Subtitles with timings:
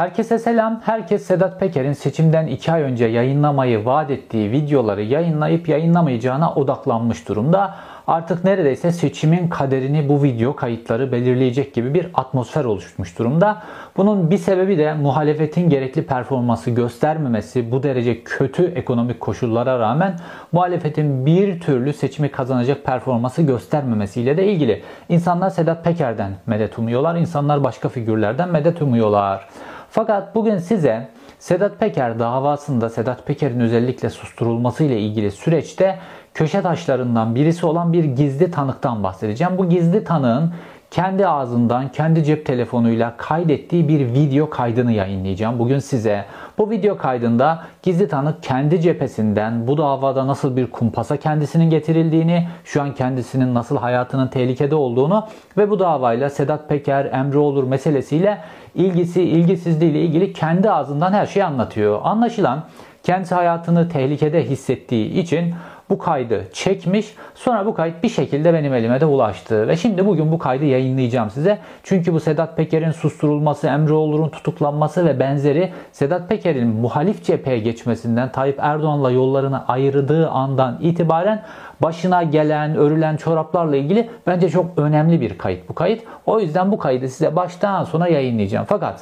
[0.00, 0.80] Herkese selam.
[0.84, 7.74] Herkes Sedat Peker'in seçimden 2 ay önce yayınlamayı vaat ettiği videoları yayınlayıp yayınlamayacağına odaklanmış durumda.
[8.06, 13.62] Artık neredeyse seçimin kaderini bu video kayıtları belirleyecek gibi bir atmosfer oluşmuş durumda.
[13.96, 20.16] Bunun bir sebebi de muhalefetin gerekli performansı göstermemesi, bu derece kötü ekonomik koşullara rağmen
[20.52, 24.82] muhalefetin bir türlü seçimi kazanacak performansı göstermemesiyle de ilgili.
[25.08, 29.48] İnsanlar Sedat Peker'den medet umuyorlar, insanlar başka figürlerden medet umuyorlar.
[29.92, 35.98] Fakat bugün size Sedat Peker davasında Sedat Peker'in özellikle susturulması ile ilgili süreçte
[36.34, 39.58] köşe taşlarından birisi olan bir gizli tanıktan bahsedeceğim.
[39.58, 40.54] Bu gizli tanığın
[40.90, 45.58] kendi ağzından, kendi cep telefonuyla kaydettiği bir video kaydını yayınlayacağım.
[45.58, 46.24] Bugün size
[46.58, 52.82] bu video kaydında gizli tanık kendi cephesinden bu davada nasıl bir kumpasa kendisinin getirildiğini, şu
[52.82, 55.26] an kendisinin nasıl hayatının tehlikede olduğunu
[55.56, 58.38] ve bu davayla Sedat Peker, Emre Olur meselesiyle
[58.74, 62.00] ilgisi, ilgisizliği ile ilgili kendi ağzından her şeyi anlatıyor.
[62.02, 62.64] Anlaşılan
[63.02, 65.54] kendisi hayatını tehlikede hissettiği için
[65.90, 67.14] bu kaydı çekmiş.
[67.34, 69.68] Sonra bu kayıt bir şekilde benim elime de ulaştı.
[69.68, 71.58] Ve şimdi bugün bu kaydı yayınlayacağım size.
[71.82, 78.32] Çünkü bu Sedat Peker'in susturulması, Emre Olur'un tutuklanması ve benzeri Sedat Peker'in muhalif cepheye geçmesinden
[78.32, 81.42] Tayyip Erdoğan'la yollarını ayırdığı andan itibaren
[81.82, 86.02] başına gelen, örülen çoraplarla ilgili bence çok önemli bir kayıt bu kayıt.
[86.26, 88.66] O yüzden bu kaydı size baştan sona yayınlayacağım.
[88.68, 89.00] Fakat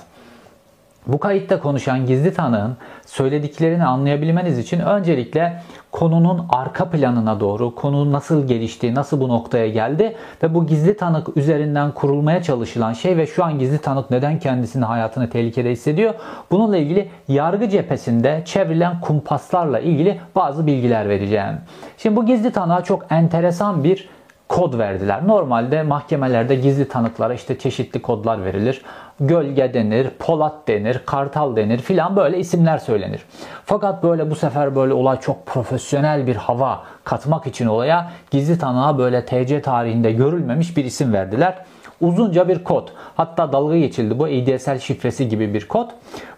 [1.09, 8.47] bu kayıtta konuşan gizli tanığın söylediklerini anlayabilmeniz için öncelikle konunun arka planına doğru, konu nasıl
[8.47, 13.45] gelişti, nasıl bu noktaya geldi ve bu gizli tanık üzerinden kurulmaya çalışılan şey ve şu
[13.45, 16.14] an gizli tanık neden kendisini hayatını tehlikede hissediyor?
[16.51, 21.61] Bununla ilgili yargı cephesinde çevrilen kumpaslarla ilgili bazı bilgiler vereceğim.
[21.98, 24.09] Şimdi bu gizli tanığa çok enteresan bir
[24.48, 25.27] kod verdiler.
[25.27, 28.83] Normalde mahkemelerde gizli tanıklara işte çeşitli kodlar verilir.
[29.20, 33.22] Gölge denir, Polat denir, Kartal denir filan böyle isimler söylenir.
[33.64, 38.98] Fakat böyle bu sefer böyle olay çok profesyonel bir hava katmak için olaya gizli tanığa
[38.98, 41.55] böyle TC tarihinde görülmemiş bir isim verdiler.
[42.01, 42.89] Uzunca bir kod.
[43.17, 45.90] Hatta dalga geçildi bu ADSL şifresi gibi bir kod.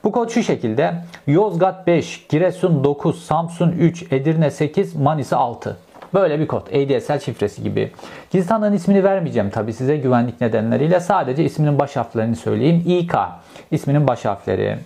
[0.05, 0.95] Bu kod şu şekilde.
[1.27, 5.77] Yozgat 5, Giresun 9, Samsun 3, Edirne 8, Manisa 6.
[6.15, 6.67] Böyle bir kod.
[6.67, 7.93] ADSL şifresi gibi.
[8.31, 11.01] Gizli tanığın ismini vermeyeceğim tabi size güvenlik nedenleriyle.
[11.01, 12.83] Sadece isminin baş harflerini söyleyeyim.
[12.87, 13.15] İK.
[13.71, 14.79] isminin baş harfleri.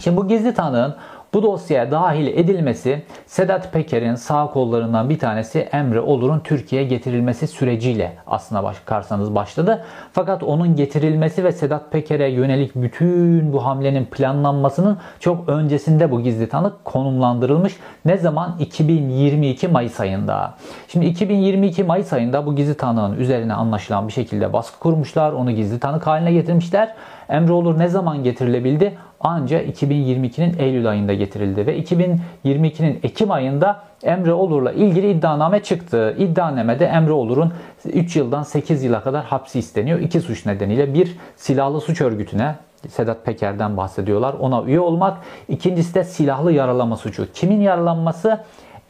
[0.00, 0.96] Şimdi bu gizli tanığın
[1.34, 8.16] bu dosyaya dahil edilmesi Sedat Peker'in sağ kollarından bir tanesi Emre Olur'un Türkiye'ye getirilmesi süreciyle
[8.26, 9.84] aslına bakarsanız başladı.
[10.12, 16.48] Fakat onun getirilmesi ve Sedat Peker'e yönelik bütün bu hamlenin planlanmasının çok öncesinde bu gizli
[16.48, 17.76] tanık konumlandırılmış.
[18.04, 18.56] Ne zaman?
[18.60, 20.54] 2022 Mayıs ayında.
[20.88, 25.32] Şimdi 2022 Mayıs ayında bu gizli tanığın üzerine anlaşılan bir şekilde baskı kurmuşlar.
[25.32, 26.94] Onu gizli tanık haline getirmişler.
[27.28, 28.98] Emre Olur ne zaman getirilebildi?
[29.20, 36.16] Anca 2022'nin Eylül ayında getirildi ve 2022'nin Ekim ayında Emre Olur'la ilgili iddianame çıktı.
[36.18, 37.52] İddianamede Emre Olur'un
[37.84, 40.00] 3 yıldan 8 yıla kadar hapsi isteniyor.
[40.00, 42.54] İki suç nedeniyle bir silahlı suç örgütüne
[42.88, 44.34] Sedat Peker'den bahsediyorlar.
[44.40, 45.18] Ona üye olmak.
[45.48, 47.32] İkincisi de silahlı yaralama suçu.
[47.32, 48.40] Kimin yaralanması?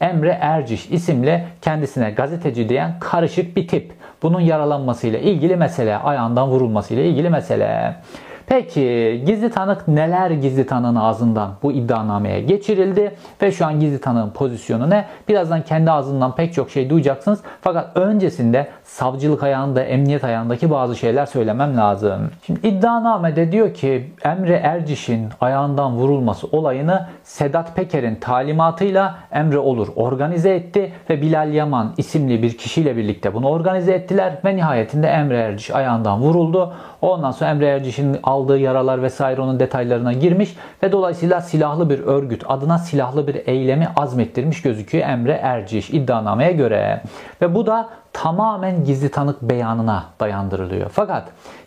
[0.01, 3.93] Emre Erciş isimli kendisine gazeteci diyen karışık bir tip.
[4.23, 7.95] Bunun yaralanmasıyla ilgili mesele, ayağından vurulmasıyla ilgili mesele.
[8.51, 14.29] Peki gizli tanık neler gizli tanığın ağzından bu iddianameye geçirildi ve şu an gizli tanığın
[14.29, 15.05] pozisyonu ne?
[15.27, 17.39] Birazdan kendi ağzından pek çok şey duyacaksınız.
[17.61, 22.31] Fakat öncesinde savcılık ayağında, emniyet ayağındaki bazı şeyler söylemem lazım.
[22.45, 30.55] Şimdi iddianamede diyor ki Emre Erciş'in ayağından vurulması olayını Sedat Peker'in talimatıyla Emre Olur organize
[30.55, 35.71] etti ve Bilal Yaman isimli bir kişiyle birlikte bunu organize ettiler ve nihayetinde Emre Erciş
[35.71, 36.73] ayağından vuruldu.
[37.01, 42.43] Ondan sonra Emre Erciş'in aldığı yaralar vesaire onun detaylarına girmiş ve dolayısıyla silahlı bir örgüt
[42.47, 47.01] adına silahlı bir eylemi azmettirmiş gözüküyor Emre Erciş iddianameye göre.
[47.41, 50.89] Ve bu da tamamen gizli tanık beyanına dayandırılıyor.
[50.89, 51.23] Fakat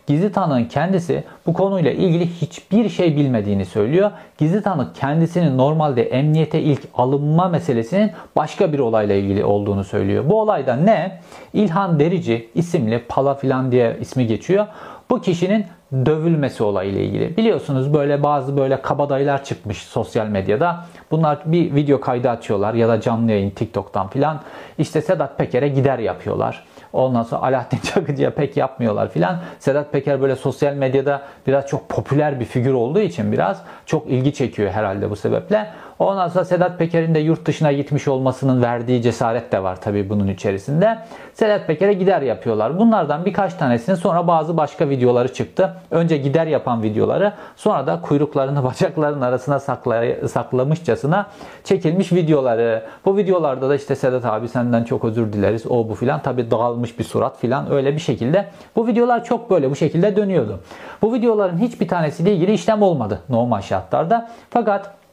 [0.07, 4.11] gizli tanığın kendisi bu konuyla ilgili hiçbir şey bilmediğini söylüyor.
[4.37, 10.23] Gizli tanık kendisinin normalde emniyete ilk alınma meselesinin başka bir olayla ilgili olduğunu söylüyor.
[10.29, 11.19] Bu olayda ne?
[11.53, 14.67] İlhan Derici isimli Pala filan diye ismi geçiyor.
[15.09, 15.65] Bu kişinin
[16.05, 17.37] dövülmesi olayıyla ilgili.
[17.37, 20.85] Biliyorsunuz böyle bazı böyle kabadayılar çıkmış sosyal medyada.
[21.11, 24.41] Bunlar bir video kaydı açıyorlar ya da canlı yayın TikTok'tan filan.
[24.77, 26.65] İşte Sedat Peker'e gider yapıyorlar.
[26.93, 29.37] Ondan sonra Alaaddin Çakıcı'ya pek yapmıyorlar filan.
[29.59, 34.33] Sedat Peker böyle sosyal medyada biraz çok popüler bir figür olduğu için biraz çok ilgi
[34.33, 35.71] çekiyor herhalde bu sebeple.
[35.99, 40.27] Ondan sonra Sedat Peker'in de yurt dışına gitmiş olmasının verdiği cesaret de var tabii bunun
[40.27, 40.97] içerisinde.
[41.33, 42.79] Sedat Peker'e gider yapıyorlar.
[42.79, 45.73] Bunlardan birkaç tanesini sonra bazı başka videoları çıktı.
[45.91, 51.27] Önce gider yapan videoları sonra da kuyruklarını bacaklarının arasına sakla, saklamışçasına
[51.63, 52.83] çekilmiş videoları.
[53.05, 56.21] Bu videolarda da işte Sedat abi senden çok özür dileriz o bu filan.
[56.21, 58.45] Tabii dağılmış bir surat filan öyle bir şekilde.
[58.75, 60.59] Bu videolar çok böyle bu şekilde dönüyordu.
[61.01, 64.29] Bu videoların hiçbir tanesiyle ilgili işlem olmadı normal şartlarda.
[64.49, 65.04] Fakat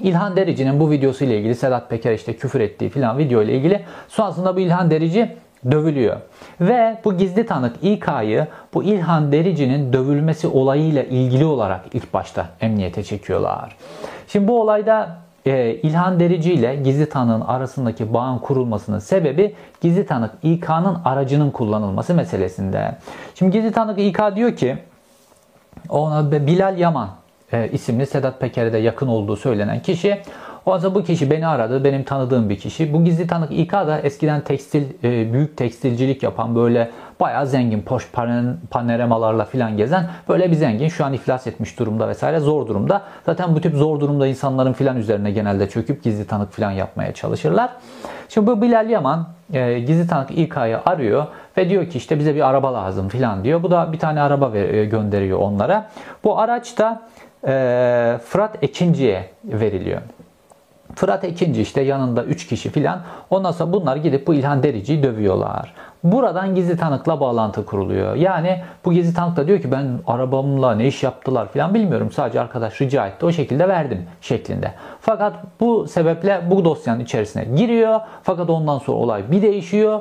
[0.00, 3.84] İlhan Derici'nin bu videosu ile ilgili Sedat Peker işte küfür ettiği filan video ile ilgili
[4.08, 5.36] sonrasında bu İlhan Derici
[5.70, 6.16] dövülüyor.
[6.60, 13.02] Ve bu gizli tanık İK'yı bu İlhan Derici'nin dövülmesi olayıyla ilgili olarak ilk başta emniyete
[13.02, 13.76] çekiyorlar.
[14.28, 20.30] Şimdi bu olayda e, İlhan Derici ile gizli tanığın arasındaki bağın kurulmasının sebebi gizli tanık
[20.42, 22.96] İK'nın aracının kullanılması meselesinde.
[23.34, 24.78] Şimdi gizli tanık İK diyor ki
[25.88, 27.08] ona Bilal Yaman
[27.52, 30.22] e, isimli Sedat Peker'e de yakın olduğu söylenen kişi
[30.66, 31.84] o zaman bu kişi beni aradı.
[31.84, 32.92] Benim tanıdığım bir kişi.
[32.92, 36.90] Bu gizli tanık İK da eskiden tekstil, e, büyük tekstilcilik yapan böyle
[37.20, 38.08] bayağı zengin, poş
[38.70, 40.88] panoramalarla filan gezen böyle bir zengin.
[40.88, 43.02] Şu an iflas etmiş durumda vesaire zor durumda.
[43.26, 47.70] Zaten bu tip zor durumda insanların filan üzerine genelde çöküp gizli tanık filan yapmaya çalışırlar.
[48.28, 51.26] Şimdi bu Bilal Yaman e, gizli tanık İK'yı arıyor
[51.56, 53.62] ve diyor ki işte bize bir araba lazım filan diyor.
[53.62, 55.90] Bu da bir tane araba e, gönderiyor onlara.
[56.24, 57.02] Bu araç da
[57.46, 60.00] e, Fırat Ekinci'ye veriliyor.
[60.94, 63.00] Fırat ikinci işte yanında 3 kişi filan.
[63.30, 65.74] Ondan sonra bunlar gidip bu İlhan Derici'yi dövüyorlar.
[66.04, 68.14] Buradan gizli tanıkla bağlantı kuruluyor.
[68.14, 72.10] Yani bu gizli tanık da diyor ki ben arabamla ne iş yaptılar filan bilmiyorum.
[72.12, 73.26] Sadece arkadaş rica etti.
[73.26, 74.72] O şekilde verdim şeklinde.
[75.00, 78.00] Fakat bu sebeple bu dosyanın içerisine giriyor.
[78.22, 80.00] Fakat ondan sonra olay bir değişiyor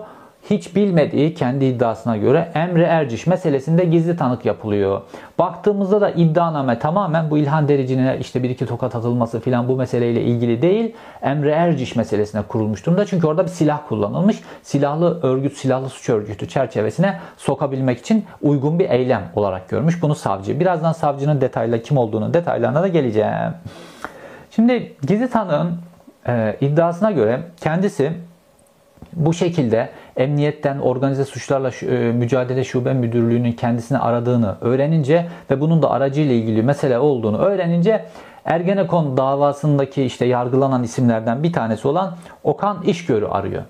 [0.49, 5.01] hiç bilmediği kendi iddiasına göre Emre Erciş meselesinde gizli tanık yapılıyor.
[5.39, 10.21] Baktığımızda da iddianame tamamen bu İlhan Derici'ne işte bir iki tokat atılması filan bu meseleyle
[10.21, 10.95] ilgili değil.
[11.21, 13.05] Emre Erciş meselesine kurulmuş durumda.
[13.05, 14.39] Çünkü orada bir silah kullanılmış.
[14.63, 20.01] Silahlı örgüt, silahlı suç örgütü çerçevesine sokabilmek için uygun bir eylem olarak görmüş.
[20.01, 20.59] Bunu savcı.
[20.59, 23.53] Birazdan savcının detaylı kim olduğunu detaylarına da geleceğim.
[24.51, 25.77] Şimdi gizli tanığın
[26.27, 28.11] e, iddiasına göre kendisi
[29.13, 35.91] bu şekilde emniyetten organize suçlarla e, mücadele şube müdürlüğünün kendisini aradığını öğrenince ve bunun da
[35.91, 38.05] aracıyla ilgili mesele olduğunu öğrenince
[38.45, 43.63] Ergenekon davasındaki işte yargılanan isimlerden bir tanesi olan Okan İşgör'ü arıyor.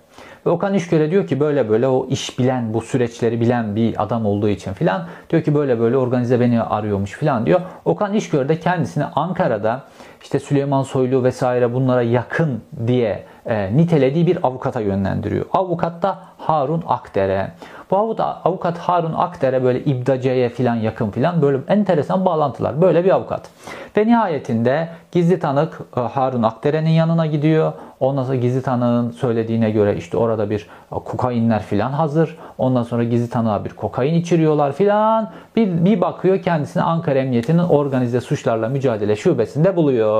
[0.45, 4.25] Ve Okan İşgör'e diyor ki böyle böyle o iş bilen, bu süreçleri bilen bir adam
[4.25, 7.61] olduğu için filan diyor ki böyle böyle organize beni arıyormuş filan diyor.
[7.85, 9.83] Okan İşgör de kendisini Ankara'da
[10.21, 15.45] işte Süleyman Soylu vesaire bunlara yakın diye e, nitelediği bir avukata yönlendiriyor.
[15.53, 17.51] Avukat da Harun Akdere.
[17.91, 17.97] Bu
[18.43, 22.81] avukat Harun Akdere böyle İbdace'ye filan yakın filan böyle enteresan bağlantılar.
[22.81, 23.49] Böyle bir avukat.
[23.97, 27.73] Ve nihayetinde gizli tanık e, Harun Akdere'nin yanına gidiyor.
[27.99, 32.37] Ondan sonra gizli tanığın söylediğine göre işte orada bir e, kokainler filan hazır.
[32.57, 35.31] Ondan sonra gizli tanığa bir kokain içiriyorlar filan.
[35.55, 40.10] Bir, bir bakıyor kendisini Ankara Emniyeti'nin organize suçlarla mücadele şubesinde buluyor.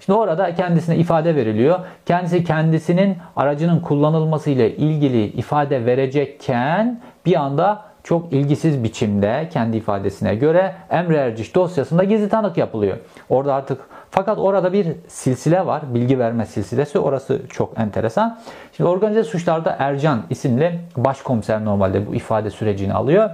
[0.00, 1.78] Şimdi orada kendisine ifade veriliyor.
[2.06, 10.34] Kendisi kendisinin aracının kullanılması ile ilgili ifade verecekken bir anda çok ilgisiz biçimde kendi ifadesine
[10.34, 12.96] göre Emre Erciş dosyasında gizli tanık yapılıyor.
[13.28, 13.80] Orada artık
[14.10, 15.82] fakat orada bir silsile var.
[15.94, 16.98] Bilgi verme silsilesi.
[16.98, 18.38] Orası çok enteresan.
[18.76, 23.30] Şimdi organize suçlarda Ercan isimli başkomiser normalde bu ifade sürecini alıyor.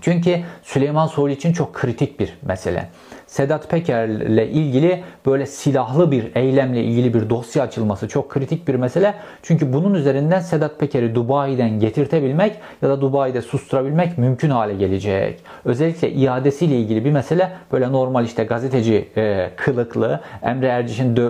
[0.00, 2.88] Çünkü Süleyman Soylu için çok kritik bir mesele.
[3.30, 9.14] Sedat Peker'le ilgili böyle silahlı bir eylemle ilgili bir dosya açılması çok kritik bir mesele.
[9.42, 15.40] Çünkü bunun üzerinden Sedat Peker'i Dubai'den getirtebilmek ya da Dubai'de susturabilmek mümkün hale gelecek.
[15.64, 21.20] Özellikle iadesiyle ilgili bir mesele böyle normal işte gazeteci e, kılıklı Emre Erciş'in e,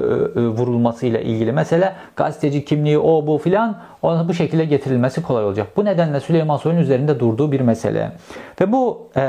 [0.46, 5.66] vurulmasıyla ilgili mesele gazeteci kimliği o bu filan ona bu şekilde getirilmesi kolay olacak.
[5.76, 8.12] Bu nedenle Süleyman Soylu'nun üzerinde durduğu bir mesele.
[8.60, 9.20] Ve bu e,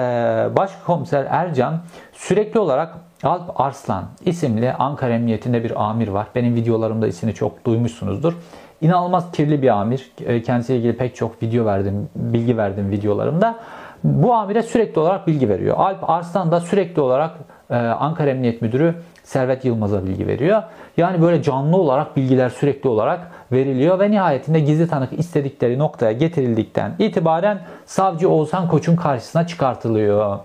[0.57, 1.79] başkomiser Ercan
[2.13, 6.27] sürekli olarak Alp Arslan isimli Ankara Emniyetinde bir amir var.
[6.35, 8.33] Benim videolarımda ismini çok duymuşsunuzdur.
[8.81, 10.11] İnanılmaz kirli bir amir.
[10.25, 13.59] E, kendisiyle ilgili pek çok video verdim, bilgi verdim videolarımda.
[14.03, 15.75] Bu amire sürekli olarak bilgi veriyor.
[15.77, 17.31] Alp Arslan da sürekli olarak
[17.69, 20.63] e, Ankara Emniyet Müdürü Servet Yılmaz'a bilgi veriyor.
[20.97, 26.95] Yani böyle canlı olarak bilgiler sürekli olarak veriliyor ve nihayetinde gizli tanık istedikleri noktaya getirildikten
[26.99, 30.39] itibaren savcı Oğuzhan Koç'un karşısına çıkartılıyor.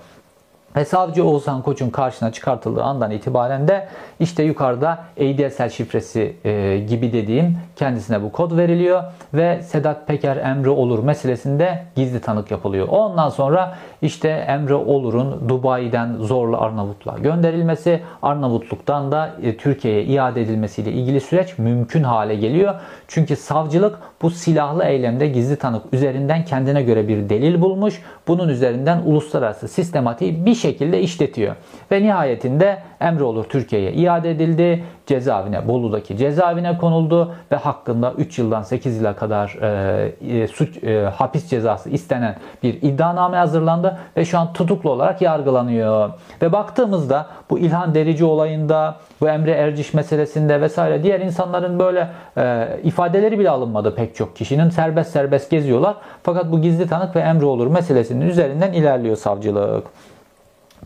[0.77, 3.89] Ve savcı Oğuzhan Koç'un karşısına çıkartıldığı andan itibaren de
[4.21, 9.03] işte yukarıda ADSL şifresi e, gibi dediğim kendisine bu kod veriliyor
[9.35, 12.89] ve Sedat Peker Emre Olur meselesinde gizli tanık yapılıyor.
[12.89, 20.93] Ondan sonra işte Emre Olur'un Dubai'den zorla Arnavutluğa gönderilmesi, Arnavutluk'tan da e, Türkiye'ye iade edilmesiyle
[20.93, 22.75] ilgili süreç mümkün hale geliyor.
[23.09, 28.03] Çünkü savcılık bu silahlı eylemde gizli tanık üzerinden kendine göre bir delil bulmuş.
[28.29, 31.57] Bunun üzerinden uluslararası sistematiği bir şekilde işletiyor.
[31.93, 34.85] Ve nihayetinde Emre Olur Türkiye'ye iade edildi.
[35.07, 41.05] Cezaevine, Bolu'daki cezaevine konuldu ve hakkında 3 yıldan 8 yıla kadar e, e, suç e,
[41.05, 46.11] hapis cezası istenen bir iddianame hazırlandı ve şu an tutuklu olarak yargılanıyor.
[46.43, 52.69] Ve baktığımızda bu İlhan Derici olayında, bu Emre Erciş meselesinde vesaire diğer insanların böyle e,
[52.97, 54.71] ifadeleri bile alınmadı pek çok kişinin.
[54.71, 55.97] Serbest serbest geziyorlar.
[56.23, 59.87] Fakat bu gizli tanık ve Emre olur meselesinin üzerinden ilerliyor savcılık.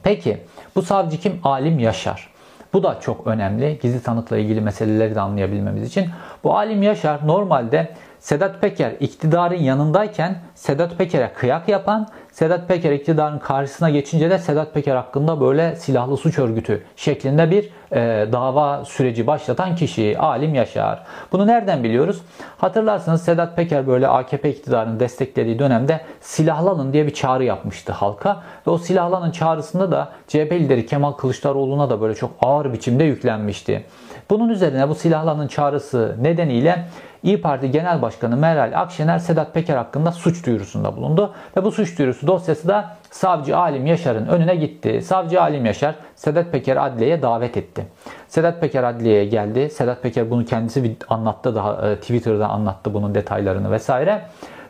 [0.02, 0.38] Peki
[0.76, 1.40] bu savcı kim?
[1.44, 2.30] Alim Yaşar.
[2.72, 3.78] Bu da çok önemli.
[3.82, 6.06] Gizli tanıkla ilgili meseleleri de anlayabilmemiz için.
[6.44, 13.38] Bu Alim Yaşar normalde Sedat Peker iktidarın yanındayken Sedat Peker'e kıyak yapan, Sedat Peker iktidarın
[13.38, 19.26] karşısına geçince de Sedat Peker hakkında böyle silahlı suç örgütü şeklinde bir e, dava süreci
[19.26, 21.02] başlatan kişi Alim Yaşar.
[21.32, 22.22] Bunu nereden biliyoruz?
[22.58, 28.42] Hatırlarsınız Sedat Peker böyle AKP iktidarını desteklediği dönemde silahlanın diye bir çağrı yapmıştı halka.
[28.66, 33.84] Ve o silahlanın çağrısında da CHP lideri Kemal Kılıçdaroğlu'na da böyle çok ağır biçimde yüklenmişti.
[34.30, 36.84] Bunun üzerine bu silahlanın çağrısı nedeniyle
[37.22, 41.34] İyi Parti Genel Başkanı Meral Akşener Sedat Peker hakkında suç duyurusunda bulundu.
[41.56, 45.02] Ve bu suç duyurusu dosyası da Savcı Alim Yaşar'ın önüne gitti.
[45.02, 47.86] Savcı Alim Yaşar Sedat Peker adliyeye davet etti.
[48.28, 49.70] Sedat Peker adliyeye geldi.
[49.70, 54.22] Sedat Peker bunu kendisi anlattı daha e, Twitter'da anlattı bunun detaylarını vesaire.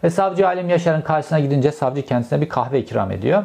[0.04, 3.44] Ve Savcı Alim Yaşar'ın karşısına gidince savcı kendisine bir kahve ikram ediyor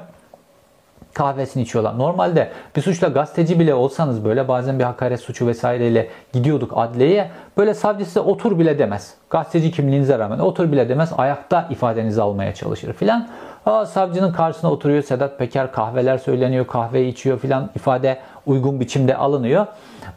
[1.16, 1.98] kahvesini içiyorlar.
[1.98, 7.32] Normalde bir suçla gazeteci bile olsanız böyle bazen bir hakaret suçu vesaireyle gidiyorduk adliyeye.
[7.58, 9.14] Böyle savcı size otur bile demez.
[9.30, 11.14] Gazeteci kimliğinize rağmen otur bile demez.
[11.18, 13.28] Ayakta ifadenizi almaya çalışır filan.
[13.66, 19.66] Aa, savcının karşısına oturuyor Sedat Peker kahveler söyleniyor, kahve içiyor filan ifade uygun biçimde alınıyor.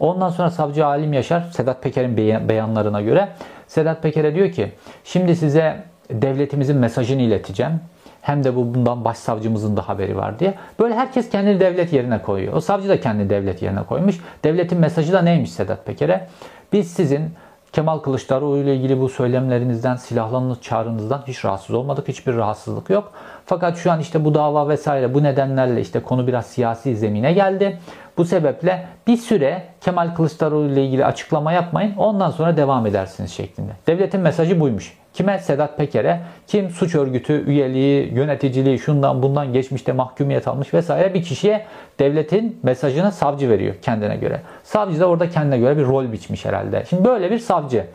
[0.00, 2.16] Ondan sonra savcı Alim Yaşar Sedat Peker'in
[2.48, 3.28] beyanlarına göre
[3.66, 4.72] Sedat Peker'e diyor ki
[5.04, 7.80] şimdi size devletimizin mesajını ileteceğim
[8.28, 10.54] hem de bu bundan başsavcımızın da haberi var diye.
[10.80, 12.52] Böyle herkes kendini devlet yerine koyuyor.
[12.52, 14.20] O savcı da kendini devlet yerine koymuş.
[14.44, 16.28] Devletin mesajı da neymiş Sedat Peker'e?
[16.72, 17.30] Biz sizin
[17.72, 22.08] Kemal Kılıçdaroğlu ile ilgili bu söylemlerinizden, silahlanma çağrınızdan hiç rahatsız olmadık.
[22.08, 23.12] Hiçbir rahatsızlık yok.
[23.46, 27.78] Fakat şu an işte bu dava vesaire bu nedenlerle işte konu biraz siyasi zemine geldi.
[28.16, 31.96] Bu sebeple bir süre Kemal Kılıçdaroğlu ile ilgili açıklama yapmayın.
[31.96, 33.72] Ondan sonra devam edersiniz şeklinde.
[33.86, 34.98] Devletin mesajı buymuş.
[35.18, 35.38] Kime?
[35.38, 36.20] Sedat Peker'e.
[36.46, 41.66] Kim suç örgütü üyeliği, yöneticiliği, şundan bundan geçmişte mahkumiyet almış vesaire bir kişiye
[41.98, 44.40] devletin mesajını savcı veriyor kendine göre.
[44.64, 46.84] Savcı da orada kendine göre bir rol biçmiş herhalde.
[46.90, 47.86] Şimdi böyle bir savcı.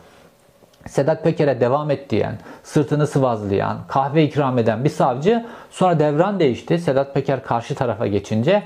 [0.86, 6.78] Sedat Peker'e devam et diyen, sırtını sıvazlayan, kahve ikram eden bir savcı sonra devran değişti.
[6.78, 8.62] Sedat Peker karşı tarafa geçince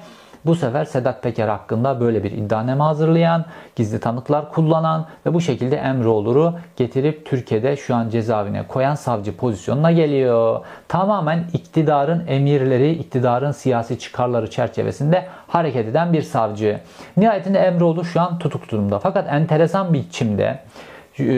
[0.46, 3.44] bu sefer Sedat Peker hakkında böyle bir iddianame hazırlayan,
[3.76, 9.92] gizli tanıklar kullanan ve bu şekilde Emreoğlu'ru getirip Türkiye'de şu an cezaevine koyan savcı pozisyonuna
[9.92, 10.64] geliyor.
[10.88, 16.80] Tamamen iktidarın emirleri, iktidarın siyasi çıkarları çerçevesinde hareket eden bir savcı.
[17.16, 18.98] Nihayetinde Emreoğlu şu an tutuk durumda.
[18.98, 20.58] Fakat enteresan bir biçimde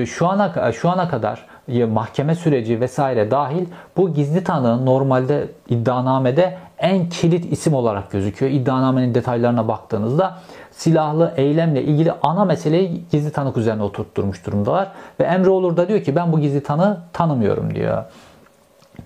[0.06, 1.46] şu ana şu ana kadar
[1.88, 3.66] mahkeme süreci vesaire dahil
[3.96, 8.52] bu gizli tanığın normalde iddianamede en kilit isim olarak gözüküyor.
[8.52, 10.38] İddianamenin detaylarına baktığınızda
[10.70, 14.88] silahlı eylemle ilgili ana meseleyi gizli tanık üzerine oturtturmuş durumdalar.
[15.20, 18.04] Ve Emre Olur da diyor ki ben bu gizli tanığı tanımıyorum diyor.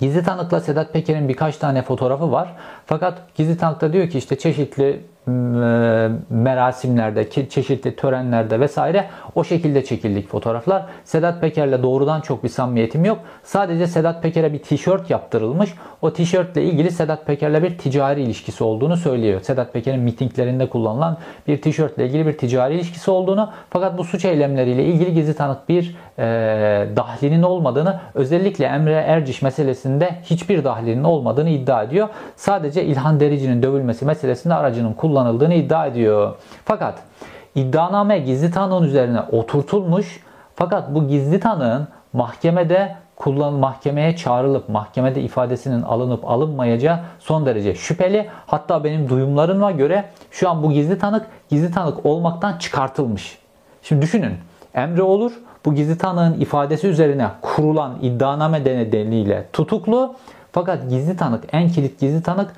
[0.00, 2.52] Gizli tanıkla Sedat Peker'in birkaç tane fotoğrafı var.
[2.87, 5.00] Fakat gizli tanıkta diyor ki işte çeşitli
[6.31, 10.87] merasimlerde, çeşitli törenlerde vesaire o şekilde çekildik fotoğraflar.
[11.04, 13.19] Sedat Peker'le doğrudan çok bir samimiyetim yok.
[13.43, 15.75] Sadece Sedat Peker'e bir tişört yaptırılmış.
[16.02, 19.40] O tişörtle ilgili Sedat Peker'le bir ticari ilişkisi olduğunu söylüyor.
[19.40, 24.85] Sedat Peker'in mitinglerinde kullanılan bir tişörtle ilgili bir ticari ilişkisi olduğunu fakat bu suç eylemleriyle
[24.85, 26.25] ilgili gizli tanık bir e,
[26.97, 32.09] dahlinin olmadığını özellikle Emre Erciş meselesinde hiçbir dahlinin olmadığını iddia ediyor.
[32.37, 36.35] Sadece İlhan Derici'nin dövülmesi meselesinde aracının kullanıldığını iddia ediyor.
[36.64, 36.99] Fakat
[37.54, 40.21] iddianame gizli tanığın üzerine oturtulmuş
[40.56, 48.28] fakat bu gizli tanığın mahkemede kullan mahkemeye çağrılıp mahkemede ifadesinin alınıp alınmayacağı son derece şüpheli.
[48.47, 53.38] Hatta benim duyumlarıma göre şu an bu gizli tanık gizli tanık olmaktan çıkartılmış.
[53.83, 54.35] Şimdi düşünün
[54.75, 55.33] Emre Olur
[55.64, 60.14] bu gizli tanığın ifadesi üzerine kurulan iddianame nedeniyle tutuklu
[60.52, 62.50] fakat gizli tanık en kilit gizli tanık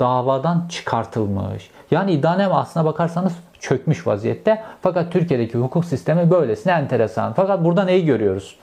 [0.00, 1.70] davadan çıkartılmış.
[1.90, 4.62] Yani iddianame aslına bakarsanız çökmüş vaziyette.
[4.82, 7.32] Fakat Türkiye'deki hukuk sistemi böylesine enteresan.
[7.32, 8.56] Fakat burada neyi görüyoruz?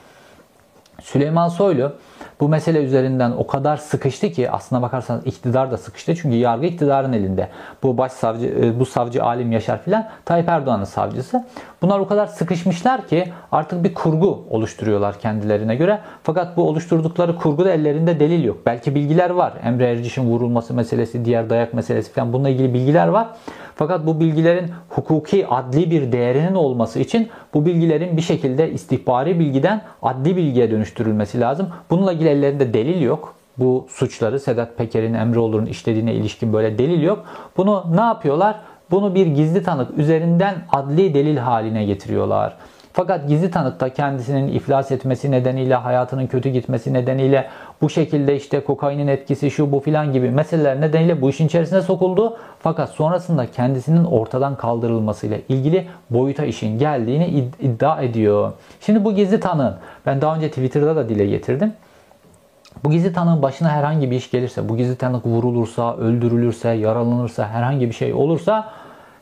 [1.06, 1.92] Süleyman Soylu
[2.40, 6.14] bu mesele üzerinden o kadar sıkıştı ki aslına bakarsanız iktidar da sıkıştı.
[6.16, 7.48] Çünkü yargı iktidarın elinde.
[7.82, 11.44] Bu başsavcı, e, bu savcı Alim Yaşar filan Tayyip Erdoğan'ın savcısı.
[11.82, 16.00] Bunlar o kadar sıkışmışlar ki artık bir kurgu oluşturuyorlar kendilerine göre.
[16.22, 18.58] Fakat bu oluşturdukları kurguda ellerinde delil yok.
[18.66, 19.52] Belki bilgiler var.
[19.64, 23.28] Emre Erciş'in vurulması meselesi, diğer dayak meselesi falan bununla ilgili bilgiler var.
[23.78, 29.82] Fakat bu bilgilerin hukuki, adli bir değerinin olması için bu bilgilerin bir şekilde istihbari bilgiden
[30.02, 31.68] adli bilgiye dönüştürülmesi lazım.
[31.90, 33.34] Bununla ilgili ellerinde delil yok.
[33.58, 37.24] Bu suçları Sedat Peker'in, Emreoğlu'nun işlediğine ilişkin böyle delil yok.
[37.56, 38.56] Bunu ne yapıyorlar?
[38.90, 42.56] Bunu bir gizli tanık üzerinden adli delil haline getiriyorlar.
[42.96, 47.48] Fakat gizli tanıkta kendisinin iflas etmesi nedeniyle, hayatının kötü gitmesi nedeniyle
[47.82, 52.36] bu şekilde işte kokainin etkisi şu bu filan gibi meseleler nedeniyle bu işin içerisine sokuldu.
[52.60, 58.52] Fakat sonrasında kendisinin ortadan kaldırılmasıyla ilgili boyuta işin geldiğini iddia ediyor.
[58.80, 59.76] Şimdi bu gizli tanığın
[60.06, 61.72] ben daha önce Twitter'da da dile getirdim.
[62.84, 67.88] Bu gizli tanığın başına herhangi bir iş gelirse, bu gizli tanık vurulursa, öldürülürse, yaralanırsa, herhangi
[67.88, 68.72] bir şey olursa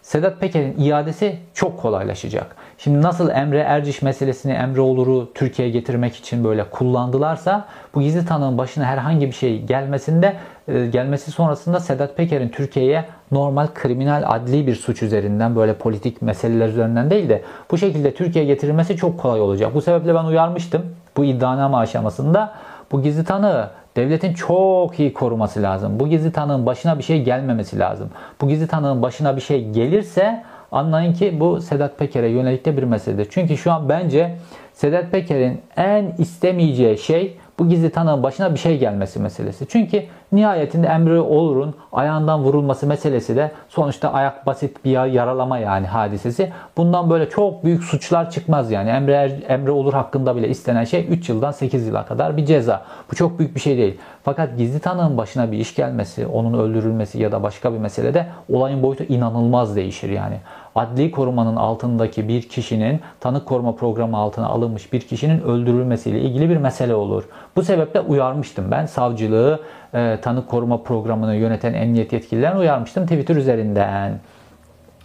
[0.05, 2.57] Sedat Peker'in iadesi çok kolaylaşacak.
[2.79, 8.59] Şimdi nasıl Emre Erciş meselesini Emre Olur'u Türkiye'ye getirmek için böyle kullandılarsa bu gizli tanığın
[8.59, 10.37] başına herhangi bir şey gelmesinde
[10.69, 16.69] e, gelmesi sonrasında Sedat Peker'in Türkiye'ye normal kriminal adli bir suç üzerinden böyle politik meseleler
[16.69, 19.75] üzerinden değil de bu şekilde Türkiye'ye getirilmesi çok kolay olacak.
[19.75, 20.83] Bu sebeple ben uyarmıştım
[21.17, 22.55] bu iddianame aşamasında
[22.93, 26.01] bu gizli tanığı devletin çok iyi koruması lazım.
[26.01, 28.11] Bu gizli tanığın başına bir şey gelmemesi lazım.
[28.41, 32.83] Bu gizli tanığın başına bir şey gelirse anlayın ki bu Sedat Peker'e yönelik de bir
[32.83, 33.27] meseledir.
[33.31, 34.37] Çünkü şu an bence
[34.73, 39.67] Sedat Peker'in en istemeyeceği şey bu gizli tanığın başına bir şey gelmesi meselesi.
[39.69, 46.53] Çünkü nihayetinde Emre Olur'un ayağından vurulması meselesi de sonuçta ayak basit bir yaralama yani hadisesi.
[46.77, 48.91] Bundan böyle çok büyük suçlar çıkmaz yani.
[48.91, 52.85] Emre, er, Emre Olur hakkında bile istenen şey 3 yıldan 8 yıla kadar bir ceza.
[53.11, 53.99] Bu çok büyük bir şey değil.
[54.23, 58.83] Fakat gizli tanığın başına bir iş gelmesi, onun öldürülmesi ya da başka bir meselede olayın
[58.83, 60.37] boyutu inanılmaz değişir yani
[60.75, 66.57] adli korumanın altındaki bir kişinin tanık koruma programı altına alınmış bir kişinin öldürülmesiyle ilgili bir
[66.57, 67.25] mesele olur.
[67.57, 69.61] Bu sebeple uyarmıştım ben savcılığı
[69.95, 74.21] e, tanık koruma programını yöneten emniyet yetkililerine uyarmıştım Twitter üzerinden.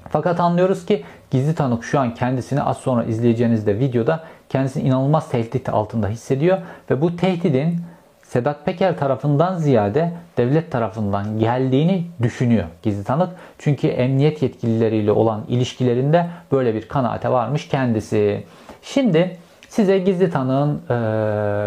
[0.09, 5.69] Fakat anlıyoruz ki gizli tanık şu an kendisini az sonra izleyeceğinizde videoda kendisini inanılmaz tehdit
[5.69, 6.57] altında hissediyor
[6.89, 7.81] ve bu tehdidin
[8.29, 13.29] Sedat Peker tarafından ziyade devlet tarafından geldiğini düşünüyor gizli tanık.
[13.57, 18.43] Çünkü emniyet yetkilileriyle olan ilişkilerinde böyle bir kanaate varmış kendisi.
[18.81, 19.37] Şimdi
[19.69, 20.95] size gizli tanığın e,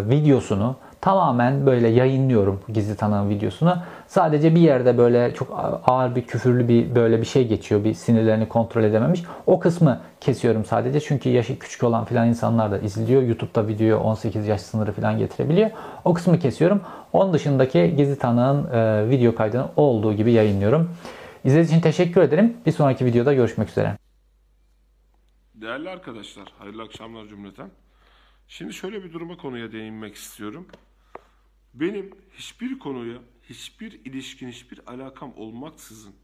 [0.09, 3.77] videosunu tamamen böyle yayınlıyorum gizli tanığın videosunu.
[4.07, 5.49] Sadece bir yerde böyle çok
[5.87, 7.85] ağır bir küfürlü bir böyle bir şey geçiyor.
[7.85, 9.23] Bir sinirlerini kontrol edememiş.
[9.47, 11.01] O kısmı kesiyorum sadece.
[11.01, 13.23] Çünkü yaşı küçük olan filan insanlar da izliyor.
[13.23, 15.71] YouTube'da video 18 yaş sınırı filan getirebiliyor.
[16.05, 16.81] O kısmı kesiyorum.
[17.13, 20.91] Onun dışındaki gizli tanığın e, video kaydını olduğu gibi yayınlıyorum.
[21.45, 22.57] İzlediğiniz için teşekkür ederim.
[22.67, 23.97] Bir sonraki videoda görüşmek üzere.
[25.55, 27.71] Değerli arkadaşlar, hayırlı akşamlar cümleten.
[28.49, 30.67] Şimdi şöyle bir duruma konuya değinmek istiyorum.
[31.75, 36.15] Benim hiçbir konuya, hiçbir ilişkin, hiçbir alakam olmaksızın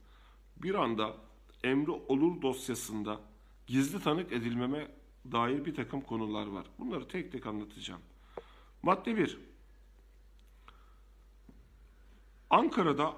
[0.56, 1.16] bir anda
[1.64, 3.20] Emre Olur dosyasında
[3.66, 4.88] gizli tanık edilmeme
[5.32, 6.66] dair bir takım konular var.
[6.78, 8.00] Bunları tek tek anlatacağım.
[8.82, 9.38] Madde 1.
[12.50, 13.14] Ankara'da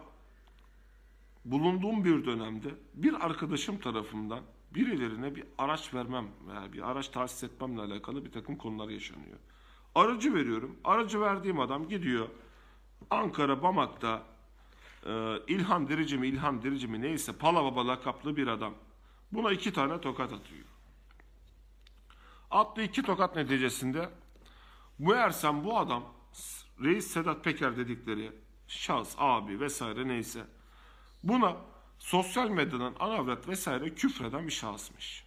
[1.45, 4.41] bulunduğum bir dönemde bir arkadaşım tarafından
[4.75, 9.39] birilerine bir araç vermem veya bir araç tahsis etmemle alakalı bir takım konular yaşanıyor.
[9.95, 10.77] Aracı veriyorum.
[10.85, 12.29] Aracı verdiğim adam gidiyor.
[13.11, 14.23] Ankara Bamak'ta
[15.07, 18.75] e, İlhan Dirici mi İlhan Dirici mi neyse Palababa lakaplı bir adam.
[19.33, 20.65] Buna iki tane tokat atıyor.
[22.51, 24.11] Attığı iki tokat neticesinde
[24.99, 26.03] meğersem bu adam
[26.83, 28.33] Reis Sedat Peker dedikleri
[28.67, 30.47] şahıs, abi vesaire neyse
[31.23, 31.57] buna
[31.99, 35.25] sosyal medyadan anavrat vesaire küfreden bir şahısmış.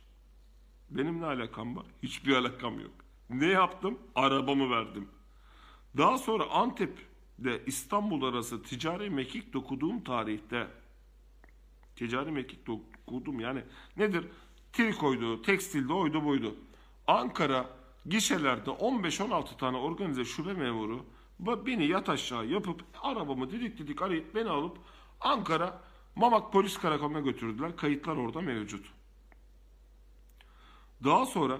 [0.89, 1.86] Benim ne alakam var?
[2.04, 3.03] Hiçbir alakam yok.
[3.30, 4.00] Ne yaptım?
[4.16, 5.08] Arabamı verdim.
[5.98, 10.68] Daha sonra Antep'de İstanbul arası ticari mekik dokuduğum tarihte
[11.96, 13.64] ticari mekik dokudum yani
[13.98, 14.28] nedir?
[14.74, 16.56] Trikoydu, tekstilde oydu buydu.
[17.08, 17.70] Ankara
[18.06, 21.06] gişelerde 15-16 tane organize şube memuru
[21.40, 24.78] beni yat aşağı yapıp arabamı didik didik arayıp beni alıp
[25.22, 25.82] Ankara
[26.16, 27.78] Mamak Polis Karakolu'na götürdüler.
[27.78, 28.86] Kayıtlar orada mevcut.
[31.04, 31.58] Daha sonra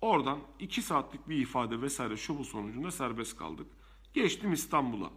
[0.00, 3.66] Oradan 2 saatlik bir ifade vesaire şu bu sonucunda serbest kaldık.
[4.14, 5.10] Geçtim İstanbul'a.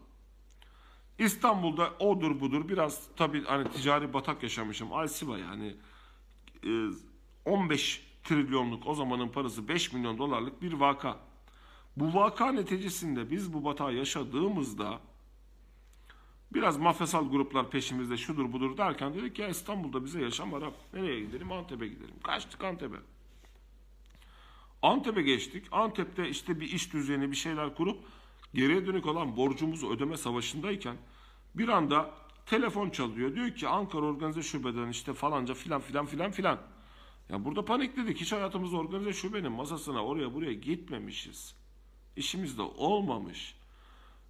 [1.20, 4.94] İstanbul'da odur budur biraz tabii hani ticari batak yaşamışım.
[4.94, 5.76] Alsiba yani
[6.66, 6.70] e,
[7.46, 11.20] 15 trilyonluk o zamanın parası 5 milyon dolarlık bir vaka.
[11.98, 15.00] Bu vaka neticesinde biz bu batağı yaşadığımızda
[16.54, 20.74] biraz mafyasal gruplar peşimizde şudur budur derken dedik ya İstanbul'da bize yaşam Arap.
[20.94, 21.52] Nereye gidelim?
[21.52, 22.16] Antep'e gidelim.
[22.24, 22.98] Kaçtık Antep'e.
[24.82, 25.66] Antep'e geçtik.
[25.72, 27.98] Antep'te işte bir iş düzeni bir şeyler kurup
[28.54, 30.98] geriye dönük olan borcumuzu ödeme savaşındayken
[31.56, 32.14] bir anda
[32.46, 33.36] telefon çalıyor.
[33.36, 36.60] Diyor ki Ankara Organize Şube'den işte falanca filan filan filan filan.
[37.30, 38.22] Ya burada panikledik.
[38.22, 41.56] Hiç hayatımızda organize şubenin masasına oraya buraya gitmemişiz.
[42.16, 43.56] İşimiz de olmamış.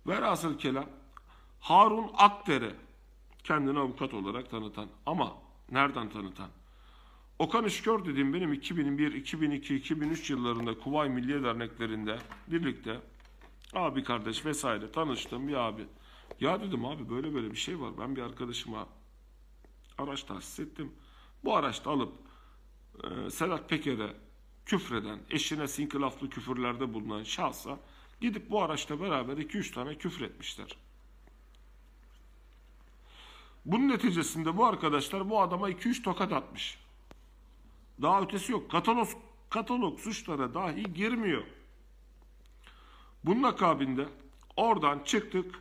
[0.08, 0.86] Velhasıl kelam
[1.60, 2.76] Harun Akdere
[3.44, 5.34] kendini avukat olarak tanıtan ama
[5.72, 6.50] nereden tanıtan?
[7.40, 13.00] Okan İşkör dediğim benim 2001, 2002, 2003 yıllarında Kuvay Milliye Derneklerinde birlikte
[13.74, 15.86] abi kardeş vesaire tanıştığım bir abi.
[16.40, 17.92] Ya dedim abi böyle böyle bir şey var.
[18.00, 18.88] Ben bir arkadaşıma
[19.98, 20.92] araç tahsis ettim.
[21.44, 22.14] Bu araçta alıp
[23.04, 24.14] e, Sedat Peker'e
[24.66, 27.80] küfreden, eşine sinkılaflı küfürlerde bulunan şahsa
[28.22, 30.78] gidip bu araçla beraber 2-3 tane küfür etmişler.
[33.66, 36.89] Bunun neticesinde bu arkadaşlar bu adama 2-3 tokat atmış.
[38.02, 38.72] Daha ötesi yok.
[38.72, 39.08] Katalog,
[39.50, 41.44] katalog suçlara dahi girmiyor.
[43.24, 44.08] Bunun akabinde
[44.56, 45.60] oradan çıktık.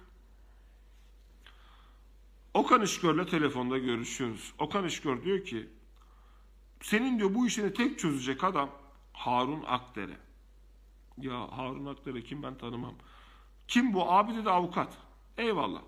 [2.55, 4.53] Okan İşgör'le telefonda görüşüyoruz.
[4.59, 5.69] Okan İşgör diyor ki
[6.83, 8.71] senin diyor bu işini tek çözecek adam
[9.13, 10.17] Harun Akdere.
[11.19, 12.95] Ya Harun Akdere kim ben tanımam.
[13.69, 14.13] Kim bu?
[14.13, 14.99] Abi dedi avukat.
[15.39, 15.83] Eyvallah.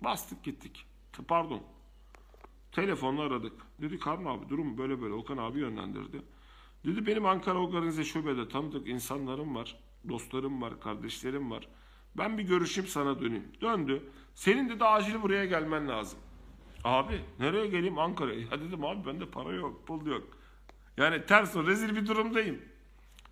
[0.00, 0.86] Bastık gittik.
[1.28, 1.62] Pardon.
[2.76, 3.52] Telefonla aradık.
[3.80, 5.14] Dedi Harun abi durum böyle böyle.
[5.14, 6.22] Okan abi yönlendirdi.
[6.84, 9.76] Dedi benim Ankara Organize Şube'de tanıdık insanlarım var.
[10.08, 11.68] Dostlarım var, kardeşlerim var.
[12.18, 13.44] Ben bir görüşeyim sana döneyim.
[13.60, 14.10] Döndü.
[14.34, 16.18] Senin de acil buraya gelmen lazım.
[16.84, 18.40] Abi nereye geleyim Ankara'ya?
[18.40, 20.38] Ya dedim abi bende para yok, pul yok.
[20.96, 22.62] Yani ters o rezil bir durumdayım.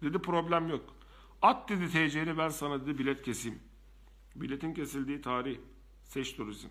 [0.03, 0.85] Dedi problem yok.
[1.43, 3.59] At dedi TC'li ben sana dedi bilet keseyim.
[4.37, 5.59] Biletin kesildiği tarih.
[6.03, 6.69] Seç turizm.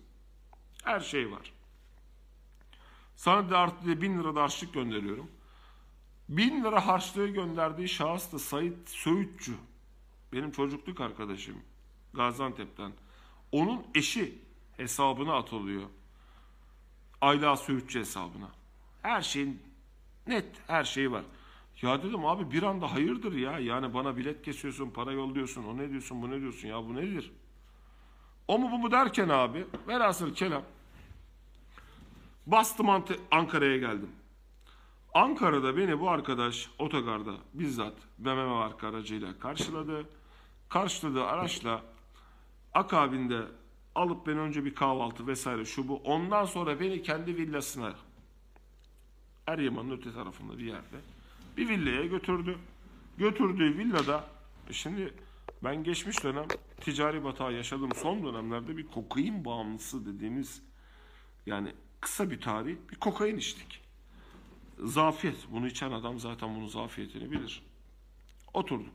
[0.84, 1.53] Her şey var.
[3.16, 5.30] Sana da artı dedi, bin lira da harçlık gönderiyorum.
[6.28, 9.52] Bin lira harçlığı gönderdiği şahıs da Sait Söğütçü.
[10.32, 11.56] Benim çocukluk arkadaşım.
[12.14, 12.92] Gaziantep'ten.
[13.52, 14.38] Onun eşi
[14.76, 15.82] hesabına atılıyor.
[17.20, 18.48] Ayla Söğütçü hesabına.
[19.02, 19.62] Her şeyin
[20.26, 21.24] net her şey var.
[21.82, 23.58] Ya dedim abi bir anda hayırdır ya.
[23.58, 25.64] Yani bana bilet kesiyorsun, para yolluyorsun.
[25.64, 27.32] O ne diyorsun, bu ne diyorsun ya bu nedir?
[28.48, 30.62] O mu bu mu derken abi velhasıl kelam
[32.46, 32.86] bastım
[33.30, 34.10] Ankara'ya geldim.
[35.14, 40.06] Ankara'da beni bu arkadaş otogarda bizzat BMW marka aracıyla karşıladı.
[40.68, 41.82] Karşıladığı araçla
[42.74, 43.42] akabinde
[43.94, 45.96] alıp beni önce bir kahvaltı vesaire şu bu.
[45.96, 47.94] Ondan sonra beni kendi villasına
[49.46, 50.96] Eryaman'ın öte tarafında bir yerde
[51.56, 52.58] bir villaya götürdü.
[53.18, 54.24] Götürdüğü villada
[54.70, 55.14] e şimdi
[55.64, 56.46] ben geçmiş dönem
[56.80, 60.62] ticari batağı yaşadığım son dönemlerde bir kokain bağımlısı dediğimiz
[61.46, 61.74] yani
[62.04, 63.80] kısa bir tarih bir kokain içtik.
[64.78, 65.36] Zafiyet.
[65.50, 67.62] Bunu içen adam zaten bunun zafiyetini bilir.
[68.54, 68.94] Oturduk.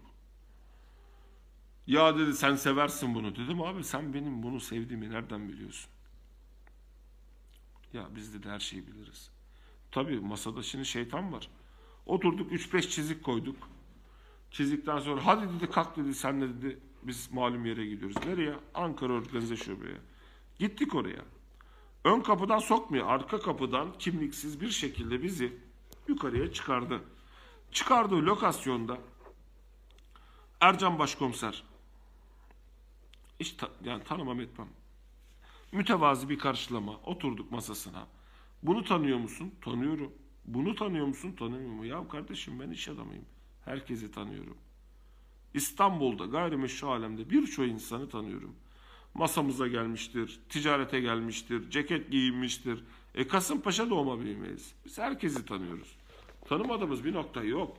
[1.87, 3.35] Ya dedi sen seversin bunu.
[3.35, 5.91] Dedim abi sen benim bunu sevdiğimi nereden biliyorsun?
[7.93, 9.31] Ya biz dedi her şeyi biliriz.
[9.91, 11.49] Tabii masada şimdi şeytan var.
[12.05, 13.69] Oturduk 3-5 çizik koyduk.
[14.51, 18.17] Çizdikten sonra hadi dedi kalk dedi sen de dedi biz malum yere gidiyoruz.
[18.25, 18.55] Nereye?
[18.73, 19.97] Ankara Organize Şube'ye.
[20.59, 21.38] Gittik oraya.
[22.05, 23.07] Ön kapıdan sokmuyor.
[23.07, 25.57] Arka kapıdan kimliksiz bir şekilde bizi
[26.07, 27.01] yukarıya çıkardı.
[27.71, 28.97] Çıkardığı lokasyonda
[30.61, 31.63] Ercan Başkomiser
[33.39, 34.67] hiç ta- yani tanımam etmem.
[35.71, 36.91] Mütevazi bir karşılama.
[37.05, 38.07] Oturduk masasına.
[38.63, 39.55] Bunu tanıyor musun?
[39.61, 40.11] Tanıyorum.
[40.45, 41.35] Bunu tanıyor musun?
[41.39, 41.85] Tanımıyor mu?
[41.85, 43.25] Ya kardeşim ben iş adamıyım.
[43.65, 44.57] Herkesi tanıyorum.
[45.53, 48.55] İstanbul'da gayrimeşru alemde birçok insanı tanıyorum.
[49.13, 52.83] Masamıza gelmiştir, ticarete gelmiştir, ceket giyinmiştir.
[53.15, 54.73] E Kasımpaşa doğma büyümeyiz.
[54.85, 55.95] Biz herkesi tanıyoruz.
[56.49, 57.77] Tanımadığımız bir nokta yok.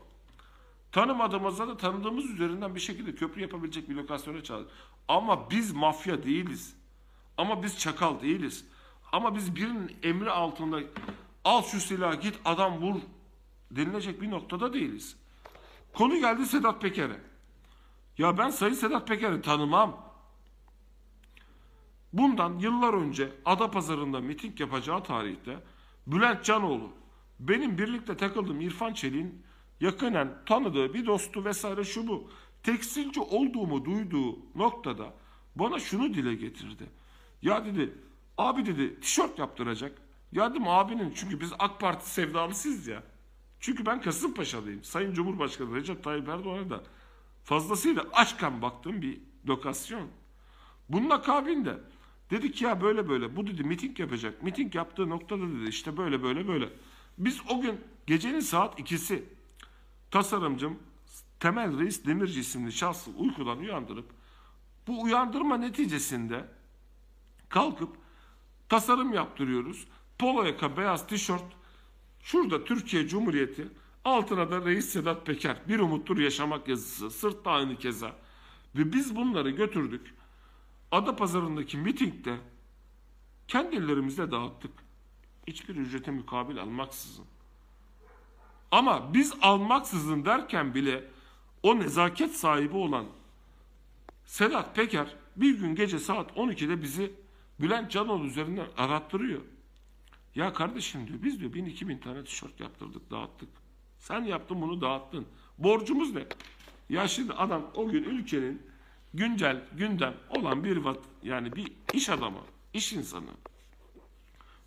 [0.92, 4.66] Tanımadığımızda da tanıdığımız üzerinden bir şekilde köprü yapabilecek bir lokasyona çağır.
[5.08, 6.76] Ama biz mafya değiliz.
[7.36, 8.64] Ama biz çakal değiliz.
[9.12, 10.80] Ama biz birinin emri altında
[11.44, 13.00] al şu silahı git adam vur
[13.70, 15.16] denilecek bir noktada değiliz.
[15.92, 17.20] Konu geldi Sedat Peker'e.
[18.18, 20.09] Ya ben Sayın Sedat Peker'i tanımam.
[22.12, 25.58] Bundan yıllar önce Adapazarı'nda miting yapacağı tarihte
[26.06, 26.92] Bülent Canoğlu
[27.40, 29.42] benim birlikte takıldığım İrfan Çelik'in
[29.80, 32.30] yakinen tanıdığı bir dostu vesaire şu bu.
[32.62, 35.14] Tekstilci olduğumu duyduğu noktada
[35.56, 36.86] bana şunu dile getirdi.
[37.42, 37.94] Ya dedi
[38.40, 39.92] Abi dedi tişört yaptıracak.
[40.32, 43.02] Ya dedim abinin çünkü biz AK Parti sevdalısıyız ya.
[43.60, 44.84] Çünkü ben Kasımpaşalıyım.
[44.84, 46.82] Sayın Cumhurbaşkanı Recep Tayyip Erdoğan'a da
[47.44, 50.08] fazlasıyla aşken baktığım bir lokasyon.
[50.88, 51.78] Bunun akabinde
[52.30, 54.42] dedi ki ya böyle böyle bu dedi miting yapacak.
[54.42, 56.68] Miting yaptığı noktada dedi işte böyle böyle böyle.
[57.18, 59.24] Biz o gün gecenin saat ikisi
[60.10, 60.78] tasarımcım
[61.40, 64.10] Temel Reis Demirci isimli şahsı uykudan uyandırıp
[64.86, 66.48] bu uyandırma neticesinde
[67.48, 67.96] kalkıp
[68.68, 69.86] tasarım yaptırıyoruz.
[70.18, 71.44] Polo yaka, beyaz tişört,
[72.22, 73.68] şurada Türkiye Cumhuriyeti,
[74.04, 78.16] altına da Reis Sedat Peker, bir umuttur yaşamak yazısı, sırtta aynı keza.
[78.74, 80.14] Ve biz bunları götürdük.
[80.92, 82.36] Adapazarı'ndaki mitingde
[83.48, 84.72] kendi ellerimizle dağıttık.
[85.46, 87.24] Hiçbir ücrete mukabil almaksızın.
[88.70, 91.04] Ama biz almaksızın derken bile
[91.62, 93.06] o nezaket sahibi olan
[94.24, 97.12] Sedat Peker bir gün gece saat 12'de bizi
[97.60, 99.40] Bülent Canoğlu üzerinden arattırıyor.
[100.34, 103.48] Ya kardeşim diyor biz diyor 1000 2000 tane tişört yaptırdık dağıttık.
[103.98, 105.26] Sen yaptın bunu dağıttın.
[105.58, 106.26] Borcumuz ne?
[106.88, 108.62] Ya şimdi adam o gün ülkenin
[109.14, 112.40] güncel gündem olan bir vat yani bir iş adamı,
[112.74, 113.30] iş insanı.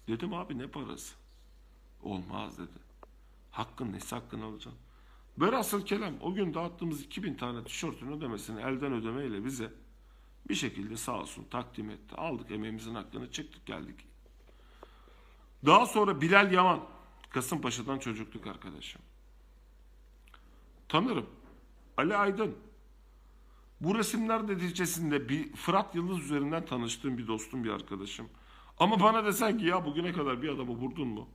[0.07, 1.15] Dedim abi ne parası?
[2.01, 2.79] Olmaz dedi.
[3.51, 4.81] Hakkın nesi hakkını alacaksın?
[5.37, 9.71] Berasıl kelam o gün dağıttığımız 2000 tane tişörtün ödemesini elden ödemeyle bize
[10.49, 12.15] bir şekilde sağ olsun takdim etti.
[12.15, 13.99] Aldık emeğimizin hakkını çıktık geldik.
[15.65, 16.79] Daha sonra Bilal Yaman
[17.29, 19.01] Kasımpaşa'dan çocukluk arkadaşım.
[20.89, 21.25] Tanırım.
[21.97, 22.55] Ali Aydın.
[23.83, 28.29] Bu resimler neticesinde bir Fırat Yıldız üzerinden tanıştığım bir dostum bir arkadaşım.
[28.79, 31.29] Ama bana desen ki ya bugüne kadar bir adamı vurdun mu?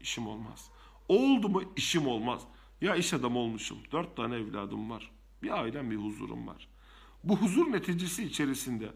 [0.00, 0.70] İşim olmaz.
[1.08, 2.42] Oldu mu işim olmaz.
[2.80, 3.78] Ya iş adamı olmuşum.
[3.92, 5.10] Dört tane evladım var.
[5.42, 6.68] Bir ailem bir huzurum var.
[7.24, 8.88] Bu huzur neticesi içerisinde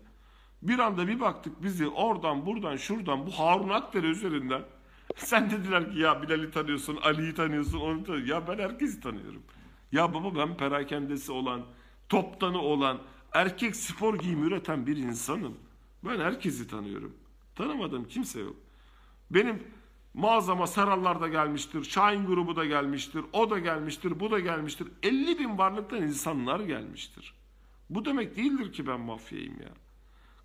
[0.62, 4.62] bir anda bir baktık bizi oradan buradan şuradan bu Harun Akdere üzerinden
[5.16, 8.32] sen dediler ki ya Bilal'i tanıyorsun, Ali'yi tanıyorsun, onu tanıyorsun.
[8.34, 9.42] Ya ben herkesi tanıyorum.
[9.92, 11.66] Ya baba ben perakendesi olan,
[12.14, 12.98] toptanı olan,
[13.32, 15.58] erkek spor giyimi üreten bir insanım.
[16.04, 17.16] Ben herkesi tanıyorum.
[17.54, 18.56] Tanımadığım kimse yok.
[19.30, 19.62] Benim
[20.14, 24.88] mağazama Sarallar da gelmiştir, Şahin grubu da gelmiştir, o da gelmiştir, bu da gelmiştir.
[25.02, 27.34] 50 bin varlıktan insanlar gelmiştir.
[27.90, 29.72] Bu demek değildir ki ben mafyayım ya.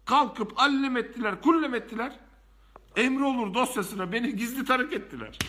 [0.05, 2.19] Kalkıp allem ettiler, kullem ettiler.
[2.95, 5.39] Emre olur dosyasına beni gizli tanık ettiler.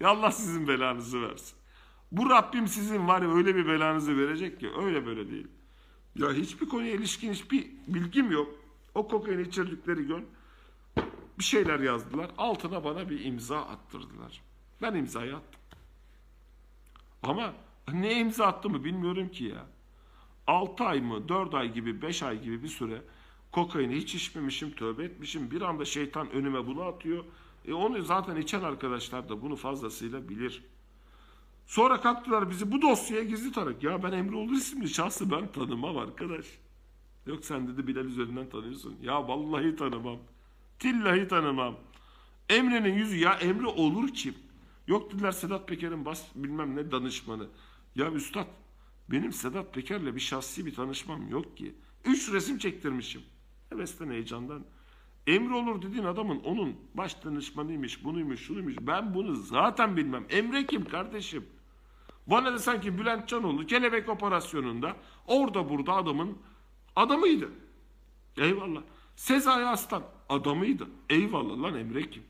[0.00, 1.59] Ya Allah sizin belanızı versin.
[2.12, 5.46] Bu Rabbim sizin var ya öyle bir belanızı verecek ki öyle böyle değil.
[6.16, 8.54] Ya hiçbir konuya ilişkin hiçbir bilgim yok.
[8.94, 10.26] O kokain içerdikleri gün
[11.38, 12.30] bir şeyler yazdılar.
[12.38, 14.42] Altına bana bir imza attırdılar.
[14.82, 15.60] Ben imzayı attım.
[17.22, 17.52] Ama
[17.92, 19.66] ne imza attığımı bilmiyorum ki ya.
[20.46, 23.02] 6 ay mı 4 ay gibi 5 ay gibi bir süre
[23.52, 25.50] kokaini hiç içmemişim tövbe etmişim.
[25.50, 27.24] Bir anda şeytan önüme bunu atıyor.
[27.68, 30.64] E onu zaten içen arkadaşlar da bunu fazlasıyla bilir.
[31.70, 33.82] Sonra kalktılar bizi bu dosyaya gizli tanık.
[33.82, 36.46] Ya ben Emre isimli şahsı ben tanımam arkadaş.
[37.26, 38.96] Yok sen dedi Bilal üzerinden tanıyorsun.
[39.02, 40.18] Ya vallahi tanımam.
[40.78, 41.76] Tillahi tanımam.
[42.48, 44.34] Emre'nin yüzü ya Emre olur kim?
[44.86, 47.48] Yok dediler Sedat Peker'in bas bilmem ne danışmanı.
[47.94, 48.46] Ya üstad
[49.10, 51.74] benim Sedat Peker'le bir şahsi bir tanışmam yok ki.
[52.04, 53.22] Üç resim çektirmişim.
[53.68, 54.64] Hevesten heyecandan.
[55.26, 58.74] Emre olur dediğin adamın onun baş danışmanıymış, bunuymuş, şunuymuş.
[58.80, 60.24] Ben bunu zaten bilmem.
[60.30, 61.44] Emre kim kardeşim?
[62.30, 66.38] Bana da sanki Bülent Canoğlu kelebek operasyonunda orada burada adamın
[66.96, 67.48] adamıydı.
[68.36, 68.82] Eyvallah.
[69.16, 70.88] Sezai Aslan adamıydı.
[71.08, 72.22] Eyvallah lan Emre kim?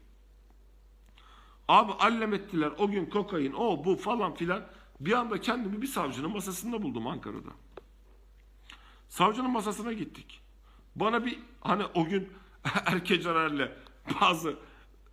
[1.68, 4.62] Abi allem ettiler o gün kokain o bu falan filan.
[5.00, 7.50] Bir anda kendimi bir savcının masasında buldum Ankara'da.
[9.08, 10.40] Savcının masasına gittik.
[10.96, 12.28] Bana bir hani o gün
[12.86, 13.72] Erke Caner'le
[14.20, 14.50] bazı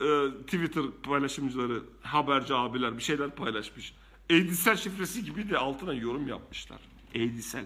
[0.01, 0.07] e,
[0.41, 3.93] Twitter paylaşımcıları, haberci abiler bir şeyler paylaşmış.
[4.29, 6.79] Eydisel şifresi gibi de altına yorum yapmışlar.
[7.13, 7.65] Eydisel.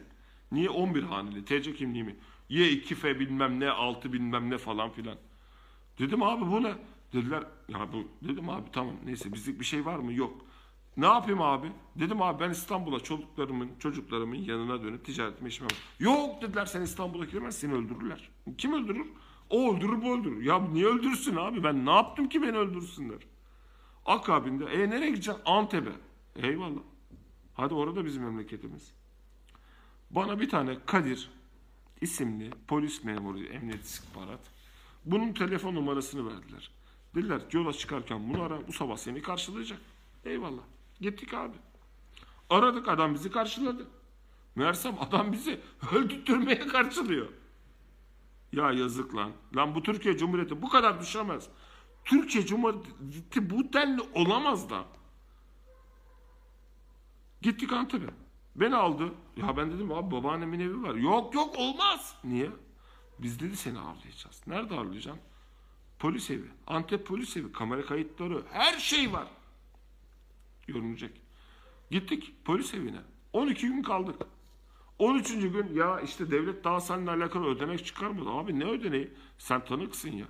[0.52, 1.46] Niye 11 haneli?
[1.46, 2.16] TC kimliği mi?
[2.50, 5.18] Y2F bilmem ne, 6 bilmem ne falan filan.
[6.00, 6.74] Dedim abi bu ne?
[7.14, 10.14] Dediler ya bu dedim abi tamam neyse bizlik bir şey var mı?
[10.14, 10.42] Yok.
[10.98, 11.68] Ne yapayım abi?
[11.96, 15.70] Dedim abi ben İstanbul'a çocuklarımın çocuklarımın yanına dönüp ticaretime işime.
[16.00, 18.30] Yok dediler sen İstanbul'a giremezsin seni öldürürler.
[18.58, 19.08] Kim öldürür?
[19.50, 20.42] O öldürür bu öldürür.
[20.42, 23.20] Ya niye öldürsün abi ben ne yaptım ki beni öldürsünler?
[24.06, 25.42] Akabinde e nereye gideceksin?
[25.46, 25.92] Antep'e.
[26.36, 26.82] Eyvallah.
[27.54, 28.94] Hadi orada bizim memleketimiz.
[30.10, 31.30] Bana bir tane Kadir
[32.02, 34.40] isimli polis memuru emniyet istihbarat
[35.06, 36.72] bunun telefon numarasını verdiler.
[37.16, 39.80] Dediler yola çıkarken bunu ara bu sabah seni karşılayacak.
[40.26, 40.62] Eyvallah.
[41.02, 41.58] Gittik abi.
[42.50, 43.88] Aradık adam bizi karşıladı.
[44.56, 45.60] Meğersem adam bizi
[45.92, 47.28] öldürtmeye karşılıyor.
[48.52, 49.32] Ya yazık lan.
[49.56, 51.48] Lan bu Türkiye Cumhuriyeti bu kadar düşemez.
[52.06, 54.86] Türkiye Cumhuriyeti bu denli olamaz da.
[57.42, 58.10] Gittik Antep'e.
[58.56, 59.14] Beni aldı.
[59.38, 60.96] Ya ben dedim abi babaannemin evi var.
[60.96, 62.16] Yok yok olmaz.
[62.24, 62.50] Niye?
[63.20, 64.42] Biz dedi seni ağırlayacağız.
[64.48, 65.24] Nerede ağırlayacaksın?
[66.00, 66.48] Polis evi.
[66.68, 67.52] Antep polis evi.
[67.52, 68.44] Kamera kayıtları.
[68.52, 69.28] Her şey var.
[70.68, 71.22] Görünecek.
[71.92, 73.00] Gittik polis evine.
[73.34, 74.16] 12 gün kaldık.
[75.00, 75.32] 13.
[75.34, 78.30] gün ya işte devlet daha seninle alakalı ödenek çıkarmadı.
[78.30, 79.12] Abi ne ödeneği?
[79.38, 80.26] Sen tanıksın ya.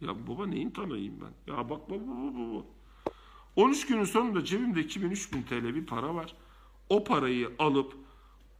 [0.00, 1.52] Ya baba neyin tanıyayım ben?
[1.52, 2.64] Ya bak baba baba baba.
[3.56, 6.34] 13 günün sonunda cebimde 2000-3000 TL bir para var.
[6.90, 7.94] O parayı alıp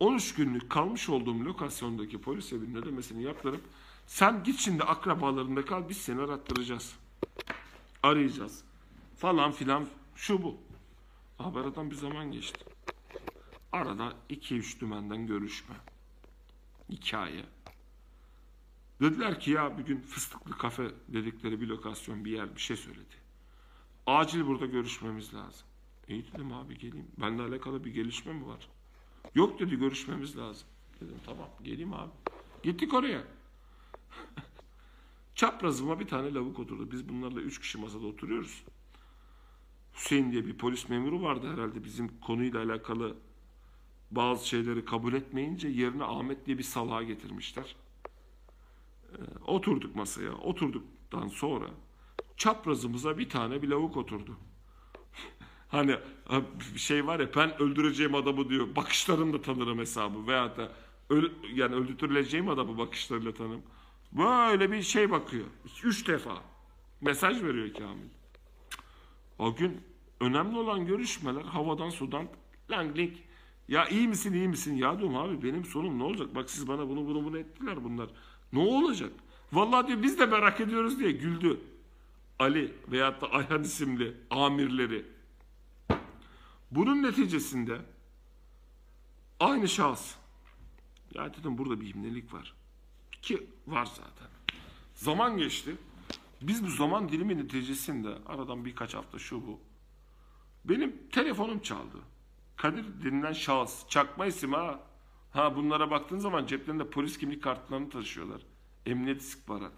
[0.00, 3.60] 13 günlük kalmış olduğum lokasyondaki polis evinin ödemesini yaptırıp
[4.06, 6.96] sen git şimdi akrabalarında kal biz seni arattıracağız.
[8.02, 8.64] Arayacağız.
[9.16, 10.56] Falan filan şu bu.
[11.38, 12.64] Abi aradan bir zaman geçti.
[13.72, 15.74] Arada 2-3 dümenden görüşme.
[16.90, 17.44] Hikaye.
[19.00, 23.14] Dediler ki ya bir gün fıstıklı kafe dedikleri bir lokasyon bir yer bir şey söyledi.
[24.06, 25.69] Acil burada görüşmemiz lazım.
[26.10, 27.06] İyi dedim abi geleyim.
[27.18, 28.68] Benimle alakalı bir gelişme mi var?
[29.34, 30.68] Yok dedi görüşmemiz lazım.
[31.00, 32.10] Dedim tamam geleyim abi.
[32.62, 33.24] Gittik oraya.
[35.34, 36.90] Çaprazıma bir tane lavuk oturdu.
[36.92, 38.62] Biz bunlarla üç kişi masada oturuyoruz.
[39.94, 43.16] Hüseyin diye bir polis memuru vardı herhalde bizim konuyla alakalı
[44.10, 47.76] bazı şeyleri kabul etmeyince yerine Ahmet diye bir salağa getirmişler.
[49.12, 50.32] Ee, oturduk masaya.
[50.32, 51.70] Oturduktan sonra
[52.36, 54.36] çaprazımıza bir tane bir lavuk oturdu.
[55.70, 55.96] Hani
[56.76, 58.76] şey var ya ben öldüreceğim adamı diyor.
[58.76, 60.26] Bakışlarını tanırım hesabı.
[60.26, 60.72] Veya da
[61.10, 63.62] öl, yani öldürtüleceğim adamı bakışlarıyla tanırım.
[64.12, 65.44] Böyle bir şey bakıyor.
[65.84, 66.42] Üç defa.
[67.00, 68.08] Mesaj veriyor Kamil.
[69.38, 69.80] O gün
[70.20, 72.26] önemli olan görüşmeler havadan sudan
[72.70, 73.12] lang link.
[73.68, 74.76] Ya iyi misin iyi misin?
[74.76, 76.34] Ya diyorum abi benim sonum ne olacak?
[76.34, 78.08] Bak siz bana bunu bunu bunu ettiler bunlar.
[78.52, 79.12] Ne olacak?
[79.52, 81.60] Vallahi diyor biz de merak ediyoruz diye güldü.
[82.38, 85.06] Ali veyahut da Ayhan isimli amirleri.
[86.70, 87.80] Bunun neticesinde
[89.40, 90.14] aynı şahıs.
[91.14, 92.54] Ya dedim burada bir imlelik var.
[93.22, 94.28] Ki var zaten.
[94.94, 95.76] Zaman geçti.
[96.42, 99.60] Biz bu zaman dilimi neticesinde aradan birkaç hafta şu bu.
[100.64, 101.98] Benim telefonum çaldı.
[102.56, 103.88] Kadir denilen şahıs.
[103.88, 104.80] Çakma isim ha.
[105.32, 108.42] Ha bunlara baktığın zaman ceplerinde polis kimlik kartlarını taşıyorlar.
[108.86, 109.72] Emniyet istihbarat.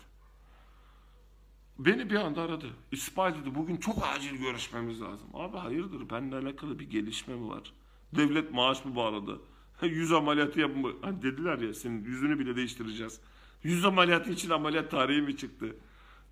[1.79, 2.67] Beni bir anda aradı.
[2.93, 5.29] İsmail dedi bugün çok acil görüşmemiz lazım.
[5.35, 7.73] Abi hayırdır benimle alakalı bir gelişme mi var?
[8.17, 9.41] Devlet maaş mı bağladı?
[9.83, 10.89] Yüz ameliyatı yapma.
[11.03, 13.21] Hani dediler ya senin yüzünü bile değiştireceğiz.
[13.63, 15.77] Yüz ameliyatı için ameliyat tarihi mi çıktı?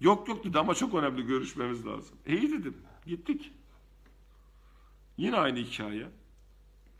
[0.00, 2.16] Yok yok dedi ama çok önemli görüşmemiz lazım.
[2.26, 2.76] İyi dedim.
[3.07, 3.53] Gittik.
[5.16, 6.07] Yine aynı hikaye.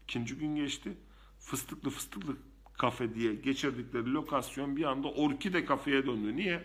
[0.05, 0.97] İkinci gün geçti.
[1.39, 2.37] Fıstıklı fıstıklı
[2.73, 6.37] kafe diye geçirdikleri lokasyon bir anda Orkide kafeye döndü.
[6.37, 6.65] Niye?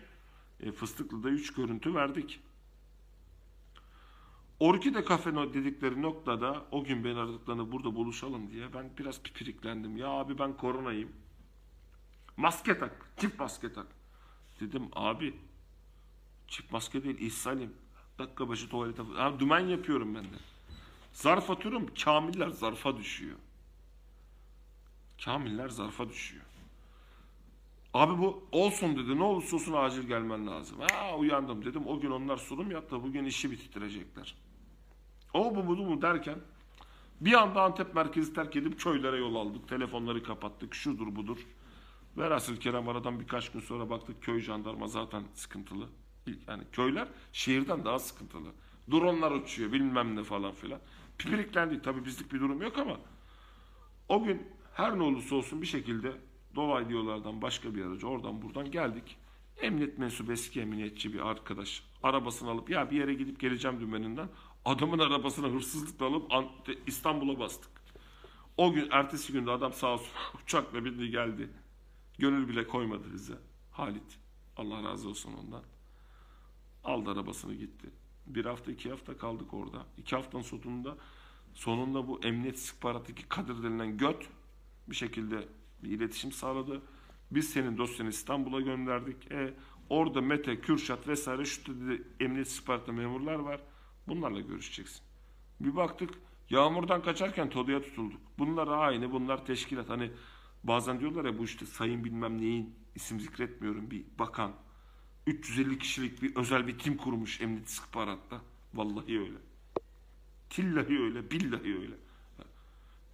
[0.59, 2.39] E, Fıstıklı'da 3 görüntü verdik.
[4.59, 9.97] Orkide kafe dedikleri noktada o gün beni aradıklarında burada buluşalım diye ben biraz pipiriklendim.
[9.97, 11.11] Ya abi ben koronayım.
[12.37, 13.09] Maske tak.
[13.17, 13.87] Çift maske tak.
[14.59, 15.39] Dedim abi
[16.47, 17.73] çift maske değil ishalim.
[18.19, 19.03] Dakika başı tuvalete.
[19.03, 20.37] Ha, dümen yapıyorum ben de.
[21.13, 21.93] Zarf atıyorum.
[22.03, 23.37] Kamiller zarfa düşüyor.
[25.25, 26.45] Kamiller zarfa düşüyor.
[27.95, 29.19] Abi bu olsun dedi.
[29.19, 30.77] Ne olursa olsun acil gelmen lazım.
[30.79, 31.87] Ha uyandım dedim.
[31.87, 33.03] O gün onlar sunum yaptı.
[33.03, 34.35] Bugün işi bitirtirecekler.
[35.33, 36.39] O bu bu mu derken
[37.21, 39.67] bir anda Antep merkezi terk edip köylere yol aldık.
[39.69, 40.75] Telefonları kapattık.
[40.75, 41.37] Şudur budur.
[42.17, 45.89] Velhasıl Kerem aradan birkaç gün sonra baktık köy jandarma zaten sıkıntılı.
[46.47, 48.49] Yani köyler şehirden daha sıkıntılı.
[48.91, 50.79] Dronlar uçuyor bilmem ne falan filan.
[51.17, 51.83] Pipiriklendik.
[51.83, 52.97] Tabii bizlik bir durum yok ama
[54.09, 56.11] o gün her ne olursa olsun bir şekilde
[56.55, 59.17] dolaylı yollardan başka bir aracı oradan buradan geldik.
[59.61, 64.29] Emniyet mensubu eski emniyetçi bir arkadaş arabasını alıp ya bir yere gidip geleceğim dümeninden
[64.65, 67.71] adamın arabasını hırsızlıkla alıp İstanbul'a bastık.
[68.57, 70.11] O gün ertesi günde adam sağ olsun
[70.43, 71.49] uçakla bindi geldi.
[72.17, 73.37] Gönül bile koymadı bize.
[73.71, 74.19] Halit.
[74.57, 75.63] Allah razı olsun ondan.
[76.83, 77.89] Aldı arabasını gitti.
[78.27, 79.85] Bir hafta iki hafta kaldık orada.
[79.97, 80.97] İki haftanın sonunda
[81.53, 84.27] sonunda bu emniyet istihbarattaki Kadir denilen göt
[84.87, 85.47] bir şekilde
[85.85, 86.81] bir iletişim sağladı.
[87.31, 89.31] Biz senin dosyanı İstanbul'a gönderdik.
[89.31, 89.53] E,
[89.89, 93.61] orada Mete, Kürşat vesaire şu dedi emniyet istihbaratı memurlar var.
[94.07, 95.01] Bunlarla görüşeceksin.
[95.59, 96.09] Bir baktık
[96.49, 98.21] yağmurdan kaçarken Todu'ya tutulduk.
[98.39, 99.89] Bunlar aynı bunlar teşkilat.
[99.89, 100.11] Hani
[100.63, 104.51] bazen diyorlar ya bu işte sayın bilmem neyin isim zikretmiyorum bir bakan.
[105.27, 108.41] 350 kişilik bir özel bir tim kurmuş emniyet istihbaratta.
[108.73, 109.37] Vallahi öyle.
[110.49, 111.95] Tillahi öyle, billahi öyle.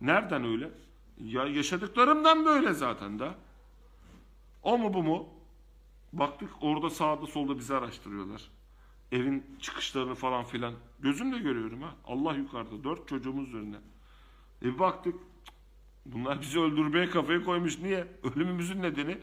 [0.01, 0.71] Nereden öyle?
[1.17, 3.35] Ya yaşadıklarımdan böyle zaten da.
[4.63, 5.29] O mu bu mu?
[6.13, 8.49] Baktık orada sağda solda bizi araştırıyorlar.
[9.11, 10.73] Evin çıkışlarını falan filan.
[10.99, 11.95] Gözümle görüyorum ha.
[12.05, 12.83] Allah yukarıda.
[12.83, 13.77] Dört çocuğumuz önüne.
[14.63, 15.15] E baktık.
[16.05, 17.79] Bunlar bizi öldürmeye kafaya koymuş.
[17.79, 18.07] Niye?
[18.23, 19.17] Ölümümüzün nedeni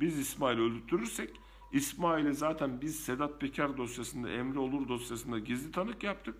[0.00, 1.30] biz İsmail'i öldürtürürsek
[1.72, 6.34] İsmail'e zaten biz Sedat Peker dosyasında, Emre Olur dosyasında gizli tanık yaptık.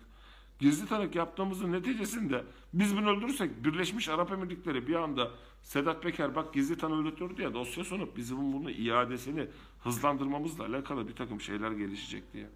[0.59, 2.43] Gizli tanık yaptığımızın neticesinde
[2.73, 5.31] biz bunu öldürürsek Birleşmiş Arap Emirlikleri bir anda
[5.61, 9.47] Sedat Peker bak gizli tanık öldürtürdü ya dosya sunup bizim bunu iadesini
[9.83, 12.49] hızlandırmamızla alakalı bir takım şeyler gelişecek diye.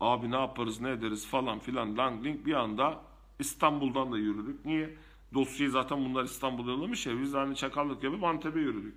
[0.00, 3.02] Abi ne yaparız ne ederiz falan filan langling bir anda
[3.38, 4.64] İstanbul'dan da yürüdük.
[4.64, 4.96] Niye?
[5.34, 8.94] Dosyayı zaten bunlar İstanbul'a yollamış ya biz hani çakallık yapıp Antep'e yürüdük.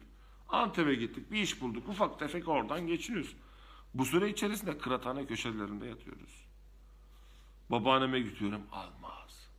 [0.49, 3.35] Antep'e gittik bir iş bulduk ufak tefek oradan geçiniyoruz.
[3.93, 6.46] Bu süre içerisinde kıraathane köşelerinde yatıyoruz.
[7.71, 9.49] Babaanneme gidiyorum almaz.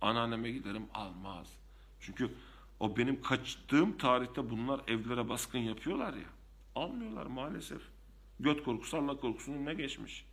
[0.00, 1.56] Anneanneme giderim almaz.
[2.00, 2.34] Çünkü
[2.80, 6.28] o benim kaçtığım tarihte bunlar evlere baskın yapıyorlar ya.
[6.74, 7.82] Almıyorlar maalesef.
[8.40, 10.26] Göt korkusu Allah korkusunun ne geçmiş.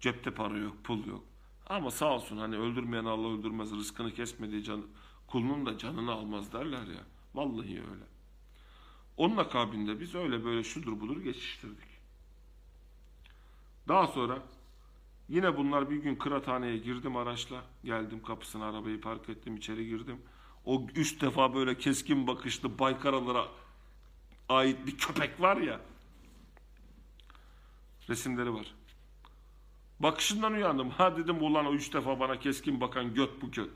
[0.00, 1.24] Cepte para yok, pul yok.
[1.66, 4.86] Ama sağ olsun hani öldürmeyen Allah öldürmez, rızkını kesmediği can,
[5.26, 7.02] kulunun da canını almaz derler ya.
[7.34, 8.04] Vallahi öyle.
[9.16, 11.88] Onun akabinde biz öyle böyle şudur budur geçiştirdik.
[13.88, 14.42] Daha sonra
[15.28, 17.62] yine bunlar bir gün kıraathaneye girdim araçla.
[17.84, 20.22] Geldim kapısına arabayı park ettim içeri girdim.
[20.64, 23.44] O üç defa böyle keskin bakışlı baykaralara
[24.48, 25.80] ait bir köpek var ya.
[28.08, 28.74] Resimleri var.
[30.00, 30.90] Bakışından uyandım.
[30.90, 33.70] Ha dedim ulan o üç defa bana keskin bakan göt bu göt.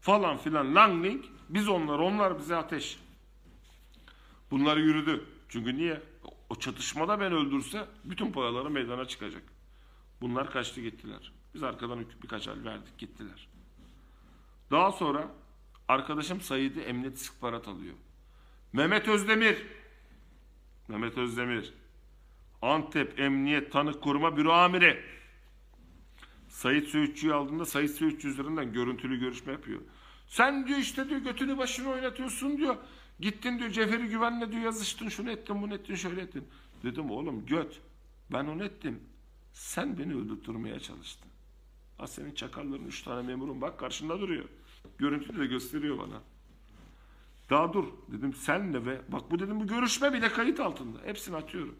[0.00, 1.24] Falan filan langling.
[1.48, 2.98] Biz onlar, onlar bize ateş.
[4.50, 5.24] Bunlar yürüdü.
[5.48, 6.02] Çünkü niye?
[6.50, 9.42] O çatışmada ben öldürse bütün paraları meydana çıkacak.
[10.20, 11.32] Bunlar kaçtı gittiler.
[11.54, 13.48] Biz arkadan birkaç el verdik gittiler.
[14.70, 15.28] Daha sonra
[15.88, 17.94] arkadaşım Said'i emniyet istihbarat alıyor.
[18.72, 19.62] Mehmet Özdemir.
[20.88, 21.74] Mehmet Özdemir.
[22.62, 25.02] Antep Emniyet Tanık Koruma Büro Amiri.
[26.48, 29.80] Sayit Söğütçü'yü aldığında Sayit Söğütçü üzerinden görüntülü görüşme yapıyor.
[30.26, 32.76] Sen diyor işte diyor götünü başını oynatıyorsun diyor.
[33.20, 36.48] Gittin diyor Cevheri Güven'le diyor yazıştın şunu ettin bunu ettin şöyle ettin.
[36.82, 37.80] Dedim oğlum göt
[38.32, 39.00] ben onu ettim.
[39.54, 41.30] Sen beni öldürtmeye çalıştın.
[41.98, 44.44] Ha senin çakalların üç tane memurun bak karşında duruyor.
[44.98, 46.22] Görüntülü de gösteriyor bana.
[47.50, 50.98] Daha dur dedim senle ve bak bu dedim bu görüşme bile kayıt altında.
[51.04, 51.76] Hepsini atıyorum.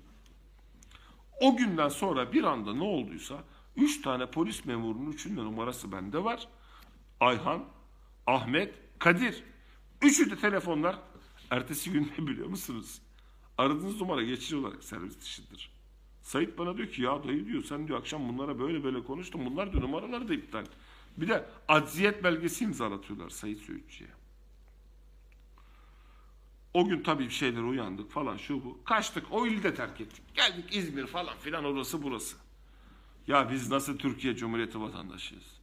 [1.41, 3.45] O günden sonra bir anda ne olduysa
[3.77, 6.49] üç tane polis memurunun üçünün numarası bende var.
[7.21, 7.65] Ayhan,
[8.27, 9.43] Ahmet, Kadir.
[10.03, 10.99] Üçü de telefonlar.
[11.51, 13.03] Ertesi gün ne biliyor musunuz?
[13.59, 15.74] Aradığınız numara geçici olarak servis dışıdır.
[16.25, 19.47] Sait bana diyor ki ya dayı diyor sen diyor akşam bunlara böyle böyle konuştun.
[19.47, 20.65] Bunlar diyor numaraları da iptal.
[21.17, 24.11] Bir de acziyet belgesi imzalatıyorlar Sait Söğütçü'ye.
[26.75, 28.79] O gün tabii bir şeyler uyandık falan şu bu.
[28.85, 30.23] Kaçtık o ili de terk ettik.
[30.35, 32.37] Geldik İzmir falan filan orası burası.
[33.27, 35.61] Ya biz nasıl Türkiye Cumhuriyeti vatandaşıyız?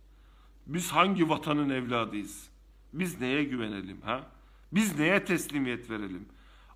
[0.67, 2.49] Biz hangi vatanın evladıyız?
[2.93, 4.27] Biz neye güvenelim ha?
[4.71, 6.25] Biz neye teslimiyet verelim?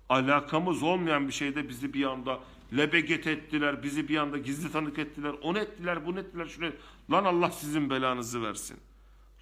[0.08, 2.40] Alakamız olmayan bir şeyde bizi bir anda
[2.76, 6.72] lebeget ettiler, bizi bir anda gizli tanık ettiler, onu ettiler, bunu ettiler, şunu.
[7.10, 8.76] Lan Allah sizin belanızı versin.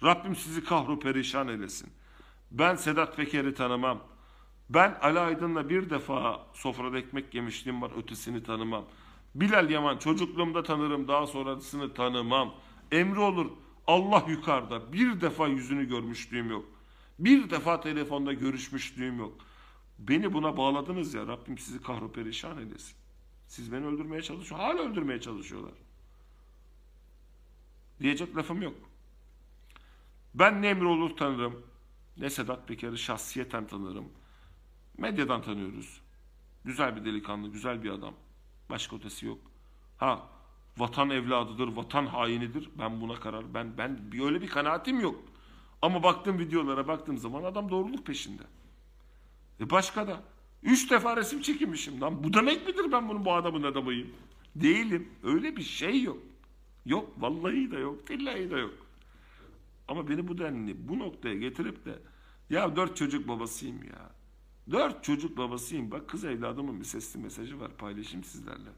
[0.03, 1.89] Rabbim sizi kahru perişan eylesin.
[2.51, 3.99] Ben Sedat Peker'i tanımam.
[4.69, 8.85] Ben Ali Aydın'la bir defa sofrada ekmek yemişliğim var, ötesini tanımam.
[9.35, 12.53] Bilal Yaman çocukluğumda tanırım, daha sonrasını tanımam.
[12.91, 13.51] Emri olur,
[13.87, 14.93] Allah yukarıda.
[14.93, 16.65] Bir defa yüzünü görmüşlüğüm yok.
[17.19, 19.33] Bir defa telefonda görüşmüşlüğüm yok.
[19.99, 22.95] Beni buna bağladınız ya, Rabbim sizi kahru perişan eylesin.
[23.47, 25.73] Siz beni öldürmeye çalışıyor, hala öldürmeye çalışıyorlar.
[27.99, 28.75] Diyecek lafım yok.
[30.33, 31.65] Ben ne olur tanırım,
[32.17, 34.09] ne Sedat Peker'i şahsiyeten tanırım.
[34.97, 36.01] Medyadan tanıyoruz.
[36.65, 38.13] Güzel bir delikanlı, güzel bir adam.
[38.69, 39.39] Başka ötesi yok.
[39.97, 40.27] Ha,
[40.77, 42.69] vatan evladıdır, vatan hainidir.
[42.79, 45.15] Ben buna karar, ben ben bir öyle bir kanaatim yok.
[45.81, 48.43] Ama baktığım videolara baktığım zaman adam doğruluk peşinde.
[49.59, 50.23] E başka da.
[50.63, 52.23] Üç defa resim çekilmişim lan.
[52.23, 54.09] Bu demek midir ben bunun bu adamın adamıyım?
[54.55, 55.09] Değilim.
[55.23, 56.17] Öyle bir şey yok.
[56.85, 57.11] Yok.
[57.17, 58.09] Vallahi de yok.
[58.09, 58.73] Billahi de yok.
[59.87, 61.99] Ama beni bu denli bu noktaya getirip de
[62.49, 64.11] ya dört çocuk babasıyım ya.
[64.71, 65.91] Dört çocuk babasıyım.
[65.91, 67.71] Bak kız evladımın bir sesli mesajı var.
[67.77, 68.69] Paylaşayım sizlerle.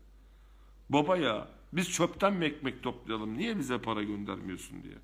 [0.89, 3.38] Baba ya biz çöpten mi ekmek toplayalım?
[3.38, 4.97] Niye bize para göndermiyorsun diye.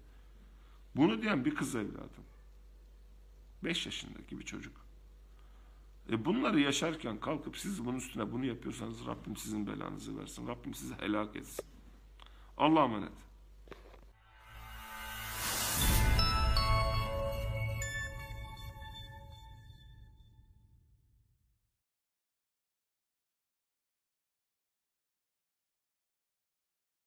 [0.95, 2.23] Bunu diyen bir kız evladım.
[3.63, 4.82] Beş yaşındaki bir çocuk.
[6.11, 10.47] E bunları yaşarken kalkıp siz bunun üstüne bunu yapıyorsanız Rabbim sizin belanızı versin.
[10.47, 11.65] Rabbim sizi helak etsin.
[12.57, 13.32] Allah'a emanet.